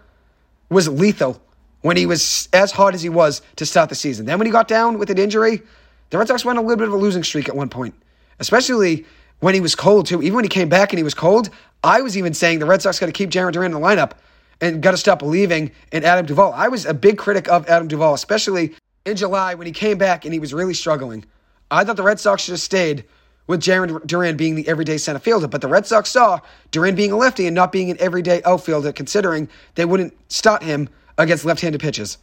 was 0.68 0.88
lethal 0.88 1.40
when 1.80 1.96
he 1.96 2.04
was 2.04 2.48
as 2.52 2.70
hot 2.70 2.94
as 2.94 3.02
he 3.02 3.08
was 3.08 3.40
to 3.56 3.64
start 3.64 3.88
the 3.88 3.94
season. 3.94 4.26
Then 4.26 4.38
when 4.38 4.46
he 4.46 4.52
got 4.52 4.68
down 4.68 4.98
with 4.98 5.08
an 5.10 5.18
injury, 5.18 5.62
the 6.10 6.18
Red 6.18 6.28
Sox 6.28 6.44
went 6.44 6.58
a 6.58 6.62
little 6.62 6.76
bit 6.76 6.88
of 6.88 6.94
a 6.94 6.98
losing 6.98 7.24
streak 7.24 7.48
at 7.48 7.56
one 7.56 7.70
point, 7.70 7.94
especially 8.40 9.06
when 9.40 9.54
he 9.54 9.60
was 9.60 9.74
cold 9.74 10.06
too. 10.06 10.20
Even 10.20 10.34
when 10.34 10.44
he 10.44 10.50
came 10.50 10.68
back 10.68 10.92
and 10.92 10.98
he 10.98 11.04
was 11.04 11.14
cold, 11.14 11.48
I 11.82 12.02
was 12.02 12.18
even 12.18 12.34
saying 12.34 12.58
the 12.58 12.66
Red 12.66 12.82
Sox 12.82 12.98
got 12.98 13.06
to 13.06 13.12
keep 13.12 13.30
Jarren 13.30 13.52
Duran 13.52 13.72
in 13.72 13.80
the 13.80 13.86
lineup 13.86 14.12
and 14.60 14.82
got 14.82 14.90
to 14.90 14.96
stop 14.98 15.20
believing 15.20 15.70
in 15.92 16.04
Adam 16.04 16.26
Duvall. 16.26 16.52
I 16.52 16.68
was 16.68 16.84
a 16.84 16.92
big 16.92 17.16
critic 17.16 17.48
of 17.48 17.66
Adam 17.68 17.88
Duvall, 17.88 18.12
especially 18.12 18.74
in 19.06 19.16
July 19.16 19.54
when 19.54 19.66
he 19.66 19.72
came 19.72 19.96
back 19.96 20.24
and 20.24 20.34
he 20.34 20.40
was 20.40 20.52
really 20.52 20.74
struggling. 20.74 21.24
I 21.70 21.84
thought 21.84 21.96
the 21.96 22.02
Red 22.02 22.20
Sox 22.20 22.42
should 22.42 22.52
have 22.52 22.60
stayed 22.60 23.04
with 23.48 23.60
Jarren 23.60 24.06
Duran 24.06 24.36
being 24.36 24.54
the 24.54 24.68
everyday 24.68 24.98
center 24.98 25.18
fielder. 25.18 25.48
But 25.48 25.62
the 25.62 25.68
Red 25.68 25.86
Sox 25.86 26.10
saw 26.10 26.38
Duran 26.70 26.94
being 26.94 27.10
a 27.10 27.16
lefty 27.16 27.46
and 27.46 27.54
not 27.54 27.72
being 27.72 27.90
an 27.90 27.96
everyday 27.98 28.40
outfielder, 28.44 28.92
considering 28.92 29.48
they 29.74 29.84
wouldn't 29.84 30.14
start 30.30 30.62
him 30.62 30.88
against 31.16 31.44
left 31.44 31.60
handed 31.60 31.80
pitches. 31.80 32.18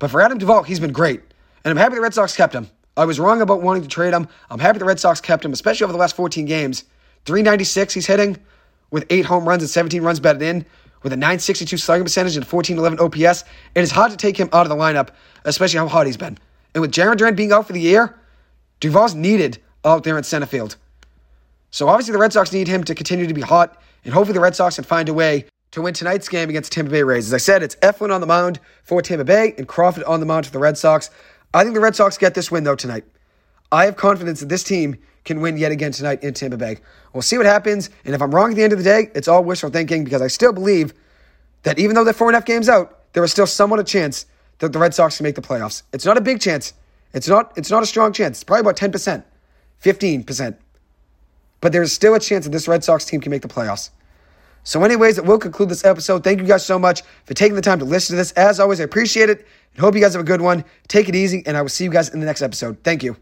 But 0.00 0.10
for 0.10 0.20
Adam 0.20 0.38
Duvall, 0.38 0.64
he's 0.64 0.80
been 0.80 0.92
great. 0.92 1.20
And 1.64 1.70
I'm 1.70 1.76
happy 1.76 1.94
the 1.94 2.00
Red 2.00 2.14
Sox 2.14 2.34
kept 2.34 2.54
him. 2.54 2.68
I 2.96 3.04
was 3.04 3.20
wrong 3.20 3.40
about 3.40 3.62
wanting 3.62 3.82
to 3.82 3.88
trade 3.88 4.12
him. 4.12 4.26
I'm 4.50 4.58
happy 4.58 4.78
the 4.78 4.84
Red 4.84 4.98
Sox 4.98 5.20
kept 5.20 5.44
him, 5.44 5.52
especially 5.52 5.84
over 5.84 5.92
the 5.92 5.98
last 5.98 6.16
14 6.16 6.46
games. 6.46 6.84
396 7.26 7.94
he's 7.94 8.06
hitting 8.06 8.38
with 8.90 9.04
eight 9.10 9.26
home 9.26 9.46
runs 9.46 9.62
and 9.62 9.70
17 9.70 10.02
runs 10.02 10.18
batted 10.18 10.42
in, 10.42 10.66
with 11.02 11.12
a 11.12 11.16
962 11.16 11.76
slugging 11.76 12.04
percentage 12.04 12.36
and 12.36 12.44
1411 12.44 13.28
OPS. 13.28 13.44
It 13.74 13.82
is 13.82 13.90
hard 13.90 14.10
to 14.10 14.16
take 14.16 14.36
him 14.36 14.48
out 14.52 14.62
of 14.62 14.70
the 14.70 14.76
lineup, 14.76 15.10
especially 15.44 15.78
how 15.78 15.86
hot 15.86 16.06
he's 16.06 16.16
been. 16.16 16.38
And 16.74 16.80
with 16.80 16.92
Jarren 16.92 17.16
Duran 17.16 17.34
being 17.34 17.52
out 17.52 17.66
for 17.66 17.72
the 17.72 17.80
year, 17.80 18.18
Duvall's 18.80 19.14
needed 19.14 19.58
Oh, 19.84 19.92
out 19.92 20.04
there 20.04 20.18
in 20.18 20.24
center 20.24 20.46
field. 20.46 20.76
So 21.70 21.88
obviously 21.88 22.12
the 22.12 22.18
Red 22.18 22.32
Sox 22.32 22.52
need 22.52 22.68
him 22.68 22.84
to 22.84 22.94
continue 22.94 23.26
to 23.26 23.34
be 23.34 23.40
hot, 23.40 23.80
and 24.04 24.12
hopefully 24.12 24.34
the 24.34 24.40
Red 24.40 24.56
Sox 24.56 24.74
can 24.74 24.84
find 24.84 25.08
a 25.08 25.14
way 25.14 25.46
to 25.70 25.82
win 25.82 25.94
tonight's 25.94 26.28
game 26.28 26.50
against 26.50 26.72
Tampa 26.72 26.90
Bay 26.90 27.02
Rays. 27.02 27.28
As 27.28 27.34
I 27.34 27.38
said, 27.38 27.62
it's 27.62 27.76
Eflin 27.76 28.12
on 28.12 28.20
the 28.20 28.26
mound 28.26 28.58
for 28.82 29.00
Tampa 29.00 29.24
Bay 29.24 29.54
and 29.56 29.68
Crawford 29.68 30.02
on 30.04 30.20
the 30.20 30.26
mound 30.26 30.46
for 30.46 30.52
the 30.52 30.58
Red 30.58 30.76
Sox. 30.76 31.10
I 31.54 31.62
think 31.62 31.74
the 31.74 31.80
Red 31.80 31.94
Sox 31.96 32.18
get 32.18 32.34
this 32.34 32.50
win 32.50 32.64
though 32.64 32.74
tonight. 32.74 33.04
I 33.72 33.84
have 33.84 33.96
confidence 33.96 34.40
that 34.40 34.48
this 34.48 34.64
team 34.64 34.96
can 35.24 35.40
win 35.40 35.56
yet 35.56 35.70
again 35.70 35.92
tonight 35.92 36.22
in 36.24 36.34
Tampa 36.34 36.56
Bay. 36.56 36.78
We'll 37.12 37.22
see 37.22 37.36
what 37.36 37.46
happens, 37.46 37.88
and 38.04 38.14
if 38.14 38.20
I'm 38.20 38.34
wrong 38.34 38.50
at 38.50 38.56
the 38.56 38.64
end 38.64 38.72
of 38.72 38.78
the 38.78 38.84
day, 38.84 39.10
it's 39.14 39.28
all 39.28 39.44
wishful 39.44 39.70
thinking 39.70 40.02
because 40.04 40.22
I 40.22 40.26
still 40.26 40.52
believe 40.52 40.92
that 41.62 41.78
even 41.78 41.94
though 41.94 42.04
they're 42.04 42.12
four 42.12 42.28
and 42.28 42.34
a 42.34 42.38
half 42.38 42.46
games 42.46 42.68
out, 42.68 43.12
there 43.12 43.22
is 43.22 43.30
still 43.30 43.46
somewhat 43.46 43.80
a 43.80 43.84
chance 43.84 44.26
that 44.58 44.72
the 44.72 44.78
Red 44.78 44.94
Sox 44.94 45.16
can 45.16 45.24
make 45.24 45.34
the 45.34 45.42
playoffs. 45.42 45.82
It's 45.92 46.04
not 46.04 46.16
a 46.16 46.20
big 46.20 46.40
chance. 46.40 46.72
It's 47.12 47.28
not. 47.28 47.52
It's 47.56 47.70
not 47.70 47.82
a 47.82 47.86
strong 47.86 48.12
chance. 48.12 48.38
It's 48.38 48.44
probably 48.44 48.60
about 48.60 48.76
ten 48.76 48.92
percent. 48.92 49.24
15%. 49.82 50.56
But 51.60 51.72
there's 51.72 51.92
still 51.92 52.14
a 52.14 52.20
chance 52.20 52.44
that 52.44 52.50
this 52.50 52.68
Red 52.68 52.84
Sox 52.84 53.04
team 53.04 53.20
can 53.20 53.30
make 53.30 53.42
the 53.42 53.48
playoffs. 53.48 53.90
So, 54.62 54.84
anyways, 54.84 55.18
it 55.18 55.24
will 55.24 55.38
conclude 55.38 55.68
this 55.68 55.84
episode. 55.84 56.22
Thank 56.22 56.40
you 56.40 56.46
guys 56.46 56.64
so 56.64 56.78
much 56.78 57.02
for 57.24 57.34
taking 57.34 57.56
the 57.56 57.62
time 57.62 57.78
to 57.78 57.84
listen 57.84 58.14
to 58.14 58.16
this. 58.18 58.32
As 58.32 58.60
always, 58.60 58.80
I 58.80 58.84
appreciate 58.84 59.30
it 59.30 59.46
and 59.72 59.80
hope 59.80 59.94
you 59.94 60.00
guys 60.00 60.12
have 60.12 60.20
a 60.20 60.24
good 60.24 60.40
one. 60.40 60.64
Take 60.88 61.08
it 61.08 61.14
easy, 61.14 61.42
and 61.46 61.56
I 61.56 61.62
will 61.62 61.68
see 61.68 61.84
you 61.84 61.90
guys 61.90 62.10
in 62.10 62.20
the 62.20 62.26
next 62.26 62.42
episode. 62.42 62.78
Thank 62.84 63.02
you. 63.02 63.16